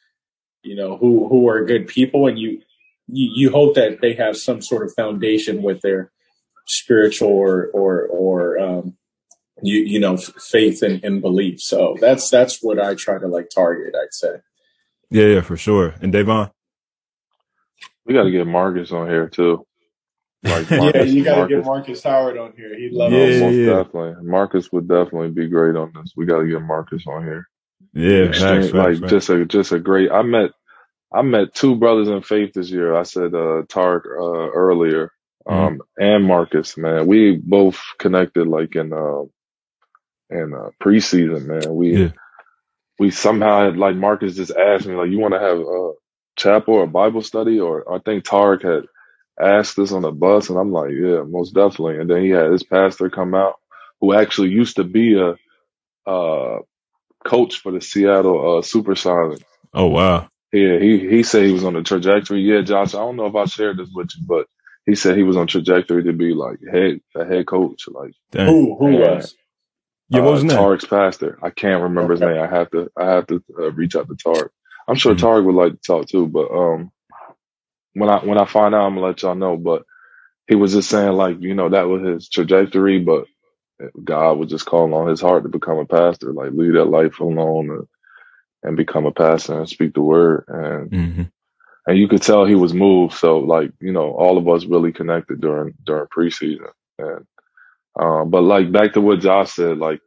you 0.63 0.77
know 0.77 0.97
who 0.97 1.29
who 1.29 1.49
are 1.49 1.65
good 1.65 1.87
people, 1.87 2.27
and 2.27 2.39
you 2.39 2.63
you, 3.09 3.31
you 3.35 3.51
hope 3.51 3.75
that 3.75 4.01
they 4.01 4.15
have 4.15 4.37
some 4.37 4.63
sort 4.63 4.85
of 4.85 4.93
foundation 4.95 5.63
with 5.63 5.81
their 5.83 6.11
spiritual 6.67 7.31
or 7.31 7.69
or 7.69 8.07
or 8.07 8.59
um, 8.59 8.97
you 9.63 9.79
you 9.81 10.01
know 10.01 10.17
faith 10.17 10.83
and, 10.83 11.03
and 11.05 11.21
belief. 11.21 11.61
So 11.61 11.97
that's 12.01 12.31
that's 12.31 12.63
what 12.63 12.79
I 12.79 12.95
try 12.95 13.19
to 13.19 13.29
like 13.29 13.49
target. 13.55 13.95
I'd 13.95 14.13
say. 14.13 14.37
Yeah, 15.11 15.27
yeah, 15.27 15.41
for 15.43 15.57
sure. 15.57 15.95
And 16.01 16.11
Davon, 16.11 16.51
we 18.07 18.15
got 18.15 18.25
to 18.25 18.31
get 18.31 18.47
Marcus 18.47 18.93
on 18.93 19.09
here 19.09 19.29
too. 19.29 19.67
Like 20.43 20.71
Marcus, 20.71 20.95
yeah, 20.95 21.03
you 21.03 21.25
got 21.25 21.43
to 21.43 21.57
get 21.57 21.65
Marcus 21.65 22.03
Howard 22.03 22.39
on 22.39 22.53
here. 22.57 22.77
He'd 22.77 22.93
love 22.93 23.13
yeah, 23.13 23.41
most 23.41 23.55
yeah. 23.55 23.67
definitely. 23.67 24.25
Marcus 24.25 24.73
would 24.73 24.89
definitely 24.89 25.31
be 25.31 25.49
great 25.49 25.77
on 25.77 25.93
this. 25.95 26.13
We 26.17 26.27
got 26.27 26.39
to 26.41 26.49
get 26.49 26.63
Marcus 26.63 27.05
on 27.07 27.25
here. 27.25 27.49
Yeah, 27.95 28.33
facts, 28.33 28.73
like 28.73 29.01
facts, 29.01 29.11
just 29.11 29.31
a 29.31 29.45
just 29.45 29.73
a 29.73 29.79
great. 29.79 30.11
I 30.11 30.23
met 30.23 30.51
I 31.13 31.23
met 31.23 31.55
two 31.55 31.77
brothers 31.77 32.09
in 32.09 32.23
faith 32.23 32.53
this 32.55 32.71
year. 32.71 32.95
I 32.97 33.03
said 33.03 33.35
uh 33.35 33.63
Tark 33.69 34.07
uh, 34.07 34.51
earlier, 34.51 35.13
Mm-hmm. 35.49 35.59
um, 35.59 35.75
mm-hmm. 35.75 36.03
and 36.03 36.25
Marcus, 36.25 36.77
man. 36.77 37.07
We 37.07 37.37
both 37.37 37.81
connected 37.99 38.47
like 38.47 38.77
in 38.77 38.93
uh, 38.93 39.23
in 40.31 40.55
uh, 40.55 40.71
preseason, 40.83 41.47
man. 41.47 41.75
We 41.75 41.97
yeah. 42.05 42.09
we 42.99 43.11
somehow 43.11 43.65
had 43.65 43.77
like 43.77 43.97
Marcus 43.97 44.37
just 44.37 44.53
asked 44.53 44.87
me 44.87 44.95
like, 44.95 45.11
you 45.11 45.19
want 45.19 45.35
to 45.35 45.41
have 45.41 45.59
a 45.59 45.93
chapel 46.37 46.75
or 46.75 46.87
Bible 46.87 47.23
study, 47.23 47.61
or 47.61 47.93
I 47.93 47.99
think 47.99 48.25
Tarik 48.25 48.63
had 48.63 48.85
asked 49.41 49.77
this 49.77 49.93
on 49.93 50.03
the 50.03 50.13
bus, 50.13 50.51
and 50.51 50.59
I'm 50.59 50.73
like, 50.73 50.93
yeah, 50.93 51.23
most 51.27 51.55
definitely. 51.55 51.99
And 51.99 52.11
then 52.11 52.23
he 52.23 52.31
had 52.31 52.53
his 52.53 52.63
pastor 52.65 53.11
come 53.11 53.35
out, 53.35 53.55
who 54.01 54.15
actually 54.15 54.51
used 54.51 54.77
to 54.77 54.85
be 54.85 55.21
a 55.21 55.37
uh, 56.11 56.61
coach 57.27 57.61
for 57.61 57.73
the 57.73 57.81
Seattle 57.83 58.59
uh, 58.59 58.63
SuperSonics. 58.63 59.43
Oh 59.75 59.87
wow! 59.89 60.29
Yeah, 60.53 60.79
he 60.81 61.01
he 61.09 61.23
said 61.25 61.47
he 61.47 61.53
was 61.53 61.65
on 61.65 61.75
the 61.75 61.83
trajectory. 61.83 62.41
Yeah, 62.43 62.63
Josh, 62.63 62.95
I 62.95 62.99
don't 63.01 63.17
know 63.17 63.27
if 63.27 63.37
I 63.37 63.47
shared 63.47 63.79
this 63.79 63.91
with 63.95 64.11
you, 64.19 64.27
but 64.27 64.47
he 64.87 64.97
said 64.97 65.17
he 65.17 65.25
was 65.25 65.37
on 65.37 65.47
trajectory 65.49 66.05
to 66.05 66.15
be 66.15 66.35
like 66.35 66.59
head 66.73 67.01
a 67.17 67.25
head 67.27 67.47
coach. 67.47 67.85
Like 67.89 68.15
Dang. 68.33 68.57
Who 68.57 68.77
who 68.77 68.93
And, 68.93 68.99
was? 68.99 69.37
Yeah, 70.09 70.23
what 70.23 70.33
was 70.33 70.41
uh, 70.41 70.45
his 70.45 70.53
name? 70.53 70.71
Tarik's 70.71 70.87
pastor. 70.87 71.39
I 71.43 71.51
can't 71.51 71.85
remember 71.85 72.13
Okay. 72.13 72.15
his 72.15 72.23
name. 72.23 72.41
I 72.41 72.49
have 72.49 72.71
to 72.73 72.91
I 72.99 73.07
have 73.13 73.29
to 73.29 73.43
uh, 73.59 73.73
reach 73.73 73.97
out 73.97 74.09
to 74.09 74.17
Tarik. 74.17 74.53
I'm 74.89 74.97
sure 74.97 75.15
Mhm. 75.15 75.17
Tarik 75.17 75.47
would 75.47 75.55
like 75.57 75.73
to 75.73 75.79
talk 75.87 76.09
too, 76.09 76.29
but 76.29 76.51
um, 76.51 76.93
when 77.95 78.11
I 78.11 78.19
when 78.25 78.39
I 78.39 78.47
find 78.47 78.75
out, 78.75 78.87
I'm 78.87 78.95
gonna 78.97 79.07
let 79.07 79.23
y'all 79.23 79.35
know. 79.37 79.57
But 79.57 79.85
he 80.49 80.57
was 80.57 80.73
just 80.75 80.91
saying 80.91 81.13
like 81.13 81.41
you 81.41 81.55
know 81.55 81.71
that 81.71 81.89
was 81.89 82.03
his 82.07 82.29
trajectory, 82.29 83.01
but 83.01 83.27
God 84.05 84.35
was 84.39 84.51
just 84.51 84.67
calling 84.67 84.95
on 84.95 85.09
his 85.09 85.21
heart 85.21 85.45
to 85.45 85.51
become 85.51 85.79
a 85.79 85.87
pastor, 85.87 86.33
like 86.33 86.53
leave 86.53 86.75
that 86.75 86.87
life 86.87 87.21
alone 87.21 87.71
and, 87.71 87.89
and 88.65 88.77
become 88.77 89.07
a 89.07 89.13
pastor 89.13 89.59
and 89.59 89.69
speak 89.69 89.95
the 89.95 90.03
word. 90.03 90.45
And 90.49 90.93
hmm 90.93 91.23
and 91.87 91.99
you 91.99 92.09
could 92.09 92.23
tell 92.23 92.47
he 92.47 92.57
was 92.57 92.75
moved. 92.75 93.15
So 93.15 93.39
like 93.41 93.73
you 93.81 93.93
know, 93.93 94.13
all 94.13 94.39
of 94.39 94.49
us 94.49 94.67
really 94.67 94.93
connected 94.93 95.41
during 95.41 95.75
during 95.85 96.09
preseason. 96.09 96.71
And 96.99 97.27
um, 98.01 98.31
but 98.31 98.43
like 98.43 98.73
back 98.73 98.95
to 98.95 99.03
what 99.03 99.21
Josh 99.21 99.53
said, 99.53 99.79
like 99.79 100.01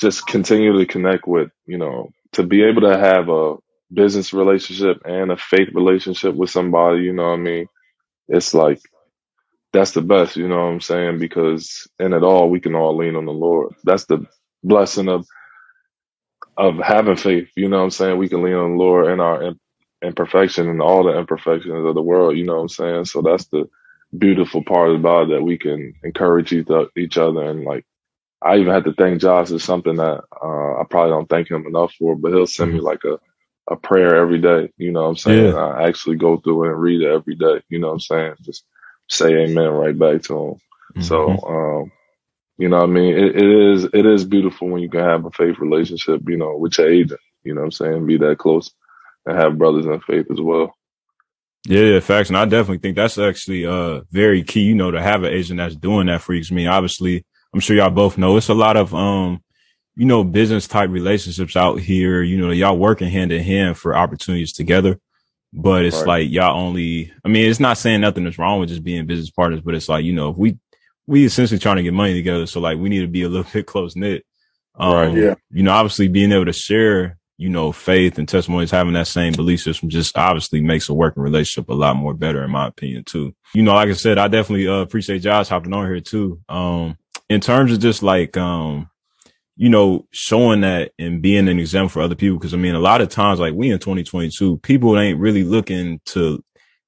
just 0.00 0.26
continue 0.26 0.78
to 0.78 0.86
connect 0.86 1.26
with 1.28 1.50
you 1.66 1.78
know 1.78 2.10
to 2.32 2.44
be 2.44 2.64
able 2.64 2.82
to 2.82 2.98
have 2.98 3.28
a 3.30 3.56
business 3.92 4.32
relationship 4.32 5.02
and 5.06 5.32
a 5.32 5.38
faith 5.38 5.70
relationship 5.74 6.34
with 6.34 6.50
somebody. 6.50 7.02
You 7.02 7.12
know 7.14 7.24
what 7.30 7.34
I 7.40 7.42
mean? 7.42 7.66
It's 8.28 8.54
like 8.54 8.80
that's 9.72 9.92
the 9.92 10.02
best. 10.02 10.36
You 10.36 10.48
know 10.48 10.56
what 10.56 10.72
I'm 10.72 10.80
saying? 10.82 11.18
Because 11.20 11.88
in 12.00 12.12
it 12.14 12.22
all, 12.24 12.50
we 12.50 12.60
can 12.60 12.74
all 12.74 12.96
lean 12.96 13.16
on 13.16 13.26
the 13.26 13.32
Lord. 13.32 13.74
That's 13.84 14.06
the 14.06 14.26
blessing 14.64 15.08
of 15.08 15.26
of 16.56 16.78
having 16.78 17.16
faith. 17.16 17.48
You 17.56 17.68
know 17.68 17.78
what 17.78 17.84
I'm 17.84 17.90
saying? 17.90 18.18
We 18.18 18.28
can 18.28 18.42
lean 18.42 18.54
on 18.54 18.72
the 18.72 18.84
Lord 18.84 19.08
in 19.12 19.20
our 19.20 19.54
imperfection 20.04 20.68
and 20.68 20.82
all 20.82 21.04
the 21.04 21.18
imperfections 21.18 21.86
of 21.86 21.94
the 21.94 22.02
world. 22.02 22.36
You 22.36 22.44
know 22.44 22.56
what 22.56 22.62
I'm 22.62 22.68
saying? 22.68 23.04
So 23.06 23.22
that's 23.22 23.46
the 23.48 23.68
beautiful 24.16 24.62
part 24.64 24.94
about 24.94 25.24
it 25.24 25.30
that 25.34 25.42
we 25.42 25.58
can 25.58 25.94
encourage 26.04 26.52
each, 26.52 26.68
other. 27.18 27.44
And 27.50 27.64
like, 27.64 27.84
I 28.42 28.58
even 28.58 28.72
had 28.72 28.84
to 28.84 28.94
thank 28.94 29.20
Josh 29.20 29.50
is 29.50 29.64
something 29.64 29.96
that 29.96 30.22
uh, 30.44 30.80
I 30.80 30.84
probably 30.90 31.10
don't 31.12 31.28
thank 31.28 31.50
him 31.50 31.66
enough 31.66 31.94
for, 31.98 32.16
but 32.16 32.32
he'll 32.32 32.46
send 32.46 32.74
me 32.74 32.80
like 32.80 33.00
a, 33.04 33.18
a 33.70 33.76
prayer 33.76 34.16
every 34.16 34.38
day. 34.38 34.70
You 34.76 34.92
know 34.92 35.02
what 35.02 35.08
I'm 35.08 35.16
saying? 35.16 35.52
Yeah. 35.52 35.54
I 35.54 35.88
actually 35.88 36.16
go 36.16 36.36
through 36.36 36.64
it 36.64 36.72
and 36.72 36.80
read 36.80 37.02
it 37.02 37.10
every 37.10 37.34
day. 37.34 37.62
You 37.68 37.78
know 37.78 37.88
what 37.88 37.94
I'm 37.94 38.00
saying? 38.00 38.34
Just 38.42 38.64
say 39.08 39.34
amen 39.44 39.68
right 39.68 39.98
back 39.98 40.22
to 40.24 40.38
him. 40.96 41.02
So, 41.02 41.26
Mhm. 41.28 41.82
um, 41.82 41.92
you 42.58 42.68
know 42.68 42.78
what 42.78 42.90
I 42.90 42.92
mean? 42.92 43.16
It, 43.16 43.36
it 43.36 43.72
is, 43.72 43.84
it 43.84 44.06
is 44.06 44.24
beautiful 44.24 44.68
when 44.68 44.82
you 44.82 44.88
can 44.90 45.00
have 45.00 45.24
a 45.24 45.30
faith 45.30 45.58
relationship, 45.58 46.22
you 46.28 46.36
know, 46.36 46.56
with 46.56 46.76
your 46.78 46.90
agent, 46.90 47.20
you 47.44 47.54
know 47.54 47.60
what 47.62 47.66
I'm 47.66 47.72
saying? 47.72 48.06
Be 48.06 48.18
that 48.18 48.38
close 48.38 48.72
and 49.26 49.38
have 49.38 49.58
brothers 49.58 49.86
in 49.86 50.00
faith 50.00 50.26
as 50.30 50.40
well. 50.40 50.74
Yeah, 51.66 51.82
yeah, 51.82 52.00
facts. 52.00 52.28
And 52.28 52.36
I 52.36 52.44
definitely 52.44 52.78
think 52.78 52.96
that's 52.96 53.18
actually 53.18 53.64
uh 53.66 54.00
very 54.10 54.42
key, 54.42 54.62
you 54.62 54.74
know, 54.74 54.90
to 54.90 55.00
have 55.00 55.22
an 55.22 55.32
agent 55.32 55.58
that's 55.58 55.76
doing 55.76 56.08
that 56.08 56.20
for 56.20 56.34
you. 56.34 56.42
I 56.50 56.54
mean, 56.54 56.66
obviously, 56.66 57.24
I'm 57.54 57.60
sure 57.60 57.76
y'all 57.76 57.90
both 57.90 58.18
know 58.18 58.36
it's 58.36 58.48
a 58.48 58.54
lot 58.54 58.76
of 58.76 58.94
um, 58.94 59.42
you 59.96 60.06
know, 60.06 60.24
business 60.24 60.66
type 60.66 60.90
relationships 60.90 61.56
out 61.56 61.78
here. 61.80 62.22
You 62.22 62.38
know, 62.38 62.50
y'all 62.50 62.78
working 62.78 63.08
hand 63.10 63.32
in 63.32 63.42
hand 63.42 63.76
for 63.78 63.96
opportunities 63.96 64.52
together. 64.52 64.98
But 65.54 65.84
it's 65.84 65.98
Right. 65.98 66.06
like 66.06 66.30
y'all 66.30 66.58
only 66.58 67.12
I 67.24 67.28
mean, 67.28 67.48
it's 67.50 67.60
not 67.60 67.76
saying 67.76 68.00
nothing 68.00 68.26
is 68.26 68.38
wrong 68.38 68.58
with 68.60 68.70
just 68.70 68.82
being 68.82 69.04
business 69.06 69.30
partners, 69.30 69.60
but 69.60 69.74
it's 69.74 69.88
like, 69.88 70.04
you 70.04 70.14
know, 70.14 70.30
if 70.30 70.36
we 70.38 70.58
we 71.06 71.24
essentially 71.24 71.58
trying 71.58 71.76
to 71.76 71.82
get 71.82 71.92
money 71.92 72.14
together. 72.14 72.46
So 72.46 72.60
like 72.60 72.78
we 72.78 72.88
need 72.88 73.00
to 73.00 73.06
be 73.08 73.22
a 73.22 73.28
little 73.28 73.50
bit 73.52 73.66
close 73.66 73.94
knit. 73.96 74.24
Um, 74.76 74.92
Right. 74.94 75.14
Yeah. 75.14 75.34
you 75.50 75.62
know, 75.62 75.72
obviously 75.72 76.08
being 76.08 76.32
able 76.32 76.46
to 76.46 76.52
share, 76.54 77.18
you 77.36 77.50
know, 77.50 77.70
faith 77.72 78.16
and 78.18 78.26
testimonies, 78.26 78.70
having 78.70 78.94
that 78.94 79.08
same 79.08 79.34
belief 79.34 79.60
system 79.60 79.90
just 79.90 80.16
obviously 80.16 80.62
makes 80.62 80.88
a 80.88 80.94
working 80.94 81.22
relationship 81.22 81.68
a 81.68 81.74
lot 81.74 81.96
more 81.96 82.14
better, 82.14 82.42
in 82.44 82.50
my 82.50 82.68
opinion, 82.68 83.04
too. 83.04 83.34
You 83.52 83.62
know, 83.62 83.74
like 83.74 83.90
I 83.90 83.92
said, 83.94 84.16
I 84.16 84.28
definitely 84.28 84.68
uh, 84.68 84.76
appreciate 84.80 85.18
Josh 85.18 85.48
hopping 85.48 85.74
on 85.74 85.86
here 85.86 86.00
too. 86.00 86.40
Um, 86.48 86.96
in 87.28 87.40
terms 87.42 87.72
of 87.72 87.80
just 87.80 88.02
like, 88.02 88.38
um, 88.38 88.88
you 89.56 89.68
know, 89.68 90.06
showing 90.10 90.62
that 90.62 90.92
and 90.98 91.22
being 91.22 91.48
an 91.48 91.58
example 91.58 91.90
for 91.90 92.02
other 92.02 92.14
people. 92.14 92.38
Cause 92.38 92.54
I 92.54 92.56
mean, 92.56 92.74
a 92.74 92.80
lot 92.80 93.00
of 93.00 93.08
times, 93.08 93.40
like 93.40 93.54
we 93.54 93.70
in 93.70 93.78
2022, 93.78 94.58
people 94.58 94.98
ain't 94.98 95.20
really 95.20 95.44
looking 95.44 96.00
to, 96.06 96.42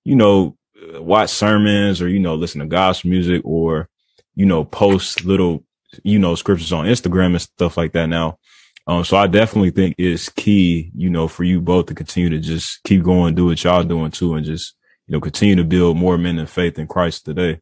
you 0.05 0.17
know, 0.17 0.57
uh, 0.95 1.03
watch 1.03 1.31
sermons 1.31 2.01
or, 2.01 2.09
you 2.09 2.21
know, 2.21 2.35
listen 2.35 2.61
to 2.61 2.67
gospel 2.67 3.11
music 3.11 3.43
or, 3.45 3.89
you 4.35 4.47
know, 4.47 4.65
post 4.65 5.25
little, 5.25 5.65
you 6.03 6.19
know, 6.19 6.35
scriptures 6.35 6.73
on 6.73 6.87
Instagram 6.87 7.27
and 7.27 7.43
stuff 7.43 7.77
like 7.77 7.93
that 7.93 8.07
now. 8.07 8.39
Um, 8.87 9.05
so 9.05 9.17
I 9.17 9.27
definitely 9.27 9.71
think 9.71 9.95
it's 9.99 10.29
key, 10.29 10.91
you 10.95 11.09
know, 11.09 11.27
for 11.27 11.45
you 11.45 11.61
both 11.61 11.87
to 11.87 11.95
continue 11.95 12.29
to 12.31 12.39
just 12.39 12.83
keep 12.85 13.03
going, 13.03 13.35
do 13.35 13.47
what 13.47 13.63
y'all 13.63 13.83
doing 13.83 14.11
too, 14.11 14.35
and 14.35 14.45
just, 14.45 14.75
you 15.07 15.13
know, 15.13 15.21
continue 15.21 15.57
to 15.57 15.65
build 15.65 15.97
more 15.97 16.19
men 16.19 16.39
in 16.39 16.47
faith 16.47 16.79
in 16.79 16.87
Christ 16.87 17.25
today. 17.25 17.61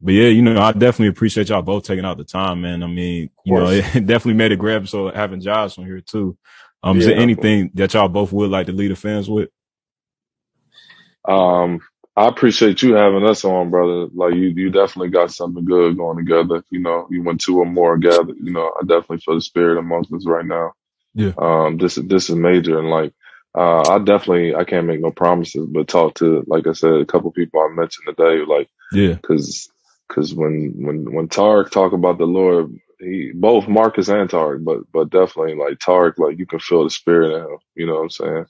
But 0.00 0.14
yeah, 0.14 0.28
you 0.28 0.42
know, 0.42 0.60
I 0.60 0.72
definitely 0.72 1.08
appreciate 1.08 1.50
y'all 1.50 1.62
both 1.62 1.84
taking 1.84 2.04
out 2.04 2.16
the 2.16 2.24
time, 2.24 2.62
man. 2.62 2.82
I 2.82 2.86
mean, 2.86 3.30
you 3.44 3.54
know, 3.54 3.66
it 3.70 4.06
definitely 4.06 4.34
made 4.34 4.52
a 4.52 4.56
grab. 4.56 4.88
So 4.88 5.10
having 5.10 5.40
Josh 5.40 5.78
on 5.78 5.86
here 5.86 6.00
too. 6.00 6.36
Um, 6.82 6.98
is 6.98 7.06
there 7.06 7.16
anything 7.16 7.70
that 7.74 7.92
y'all 7.92 8.08
both 8.08 8.32
would 8.32 8.50
like 8.50 8.66
to 8.66 8.72
lead 8.72 8.90
the 8.90 8.96
fans 8.96 9.28
with? 9.28 9.50
Um, 11.26 11.80
I 12.16 12.26
appreciate 12.26 12.82
you 12.82 12.94
having 12.94 13.24
us 13.24 13.44
on, 13.44 13.70
brother. 13.70 14.08
Like 14.14 14.34
you, 14.34 14.48
you 14.48 14.70
definitely 14.70 15.10
got 15.10 15.30
something 15.30 15.64
good 15.64 15.96
going 15.96 16.16
together. 16.16 16.64
You 16.70 16.80
know, 16.80 17.06
you 17.10 17.22
went 17.22 17.40
two 17.40 17.58
or 17.58 17.66
more 17.66 17.98
gathered. 17.98 18.36
You 18.42 18.52
know, 18.52 18.72
I 18.78 18.82
definitely 18.82 19.18
feel 19.18 19.34
the 19.36 19.40
spirit 19.40 19.78
amongst 19.78 20.12
us 20.12 20.26
right 20.26 20.44
now. 20.44 20.72
Yeah. 21.14 21.32
Um, 21.38 21.76
this 21.76 21.98
is 21.98 22.06
this 22.06 22.30
is 22.30 22.36
major, 22.36 22.78
and 22.78 22.88
like, 22.88 23.12
uh, 23.56 23.82
I 23.82 23.98
definitely 23.98 24.54
I 24.54 24.64
can't 24.64 24.86
make 24.86 25.00
no 25.00 25.10
promises, 25.10 25.66
but 25.68 25.88
talk 25.88 26.14
to 26.16 26.44
like 26.46 26.66
I 26.66 26.72
said, 26.72 26.94
a 26.94 27.06
couple 27.06 27.30
people 27.30 27.60
I 27.60 27.74
mentioned 27.74 28.06
today, 28.08 28.44
like, 28.46 28.68
Yeah. 28.92 29.16
cause, 29.16 29.68
cause 30.10 30.34
when 30.34 30.74
when 30.84 31.12
when 31.14 31.28
Tarik 31.28 31.70
talk 31.70 31.92
about 31.92 32.18
the 32.18 32.26
Lord, 32.26 32.78
he 32.98 33.32
both 33.34 33.68
Marcus 33.68 34.08
and 34.08 34.28
Tarik, 34.28 34.64
but 34.64 34.80
but 34.92 35.10
definitely 35.10 35.54
like 35.54 35.78
Tarik, 35.78 36.18
like 36.18 36.38
you 36.38 36.46
can 36.46 36.58
feel 36.58 36.84
the 36.84 36.90
spirit 36.90 37.34
in 37.36 37.42
him. 37.42 37.58
You 37.74 37.86
know 37.86 37.94
what 37.94 38.02
I'm 38.02 38.10
saying? 38.10 38.46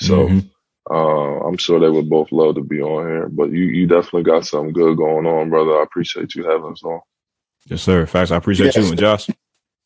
So. 0.00 0.28
Mhm. 0.28 0.50
Uh, 0.90 1.38
I'm 1.46 1.56
sure 1.58 1.78
they 1.78 1.88
would 1.88 2.10
both 2.10 2.32
love 2.32 2.56
to 2.56 2.60
be 2.60 2.82
on 2.82 3.06
here, 3.06 3.28
but 3.28 3.52
you, 3.52 3.66
you 3.66 3.86
definitely 3.86 4.24
got 4.24 4.44
something 4.44 4.72
good 4.72 4.96
going 4.96 5.26
on, 5.26 5.48
brother. 5.48 5.78
I 5.78 5.84
appreciate 5.84 6.34
you 6.34 6.42
having 6.42 6.72
us 6.72 6.82
on. 6.82 6.98
yes, 7.68 7.82
sir. 7.82 8.04
Facts. 8.04 8.32
I 8.32 8.36
appreciate 8.36 8.74
Yes. 8.74 8.76
you 8.78 8.90
and 8.90 8.98
Josh. 8.98 9.30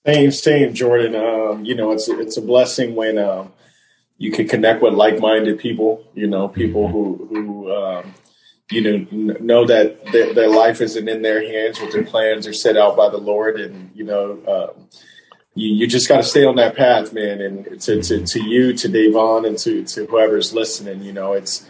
Same, 0.07 0.31
same, 0.33 0.73
Jordan. 0.73 1.15
Um, 1.15 1.67
you 1.67 1.75
know, 1.75 1.91
it's 1.93 2.09
it's 2.09 2.39
a 2.39 2.41
blessing 2.43 2.95
when 2.95 3.19
um, 3.19 3.53
you 4.17 4.31
can 4.33 4.49
connect 4.49 4.81
with 4.81 4.95
like-minded 4.95 5.59
people. 5.59 6.03
You 6.15 6.29
know, 6.29 6.49
people 6.49 6.89
Mhm. 6.89 6.93
who 6.93 7.27
who 7.31 7.73
um, 7.75 8.15
you 8.71 8.81
know 8.81 9.05
kn- 9.07 9.37
know 9.47 9.67
that 9.67 10.05
their, 10.13 10.35
their 10.35 10.49
life 10.49 10.81
isn't 10.81 11.09
in 11.09 11.23
their 11.23 11.41
hands, 11.47 11.79
but 11.79 11.93
their 11.93 12.05
plans 12.05 12.47
are 12.47 12.53
set 12.53 12.77
out 12.77 12.97
by 12.97 13.09
the 13.09 13.19
Lord, 13.19 13.61
and 13.61 13.91
you 13.95 14.05
know, 14.05 14.41
um, 14.77 14.89
you 15.55 15.75
you 15.75 15.87
just 15.87 16.09
got 16.09 16.17
to 16.19 16.23
stay 16.23 16.45
on 16.45 16.57
that 16.57 16.77
path, 16.77 17.13
man. 17.13 17.41
And 17.41 17.81
to 17.83 18.03
to, 18.03 18.27
to 18.27 18.43
you, 18.43 18.73
to 18.75 18.89
Davon, 18.89 19.45
and 19.45 19.57
to 19.59 19.85
to 19.85 20.07
whoever's 20.07 20.53
listening, 20.53 21.03
you 21.03 21.13
know, 21.13 21.33
it's 21.33 21.67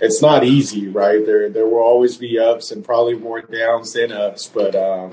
it's 0.00 0.20
not 0.20 0.44
easy, 0.44 0.88
right? 0.88 1.24
There 1.24 1.48
there 1.48 1.66
will 1.66 1.78
always 1.82 2.16
be 2.16 2.38
ups 2.38 2.70
and 2.72 2.84
probably 2.84 3.14
more 3.14 3.40
downs 3.42 3.92
than 3.92 4.10
ups, 4.12 4.48
but 4.48 4.74
um, 4.74 5.12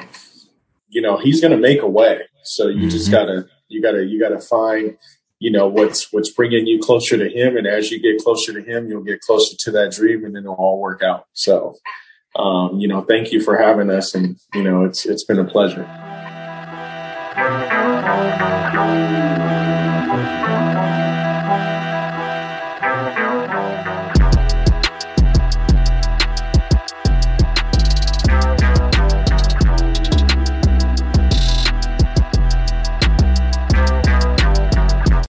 you 0.89 1.01
know 1.01 1.17
he's 1.17 1.39
going 1.41 1.51
to 1.51 1.57
make 1.57 1.81
a 1.81 1.87
way. 1.87 2.21
So 2.43 2.67
you 2.69 2.89
just 2.89 3.09
Mhm. 3.09 3.11
gotta 3.11 3.45
you 3.67 3.81
gotta 3.81 4.03
you 4.03 4.19
gotta 4.19 4.39
find 4.39 4.97
you 5.39 5.51
know 5.51 5.67
what's 5.67 6.11
what's 6.11 6.31
bringing 6.31 6.67
you 6.67 6.79
closer 6.79 7.17
to 7.17 7.29
him, 7.29 7.57
and 7.57 7.67
as 7.67 7.91
you 7.91 7.99
get 7.99 8.23
closer 8.23 8.53
to 8.53 8.61
him, 8.61 8.89
you'll 8.89 9.03
get 9.03 9.21
closer 9.21 9.55
to 9.57 9.71
that 9.71 9.91
dream, 9.91 10.25
and 10.25 10.35
then 10.35 10.43
it'll 10.43 10.55
all 10.55 10.79
work 10.79 11.01
out. 11.01 11.25
So. 11.33 11.75
Um, 12.35 12.77
you 12.79 12.87
know, 12.87 13.01
thank 13.01 13.31
you 13.31 13.41
for 13.41 13.57
having 13.57 13.89
us, 13.89 14.13
and 14.13 14.37
you 14.53 14.61
know, 14.61 14.83
it's 14.83 15.07
it's 15.07 15.23
been 15.23 15.39
a 15.39 15.43
pleasure. 15.43 15.87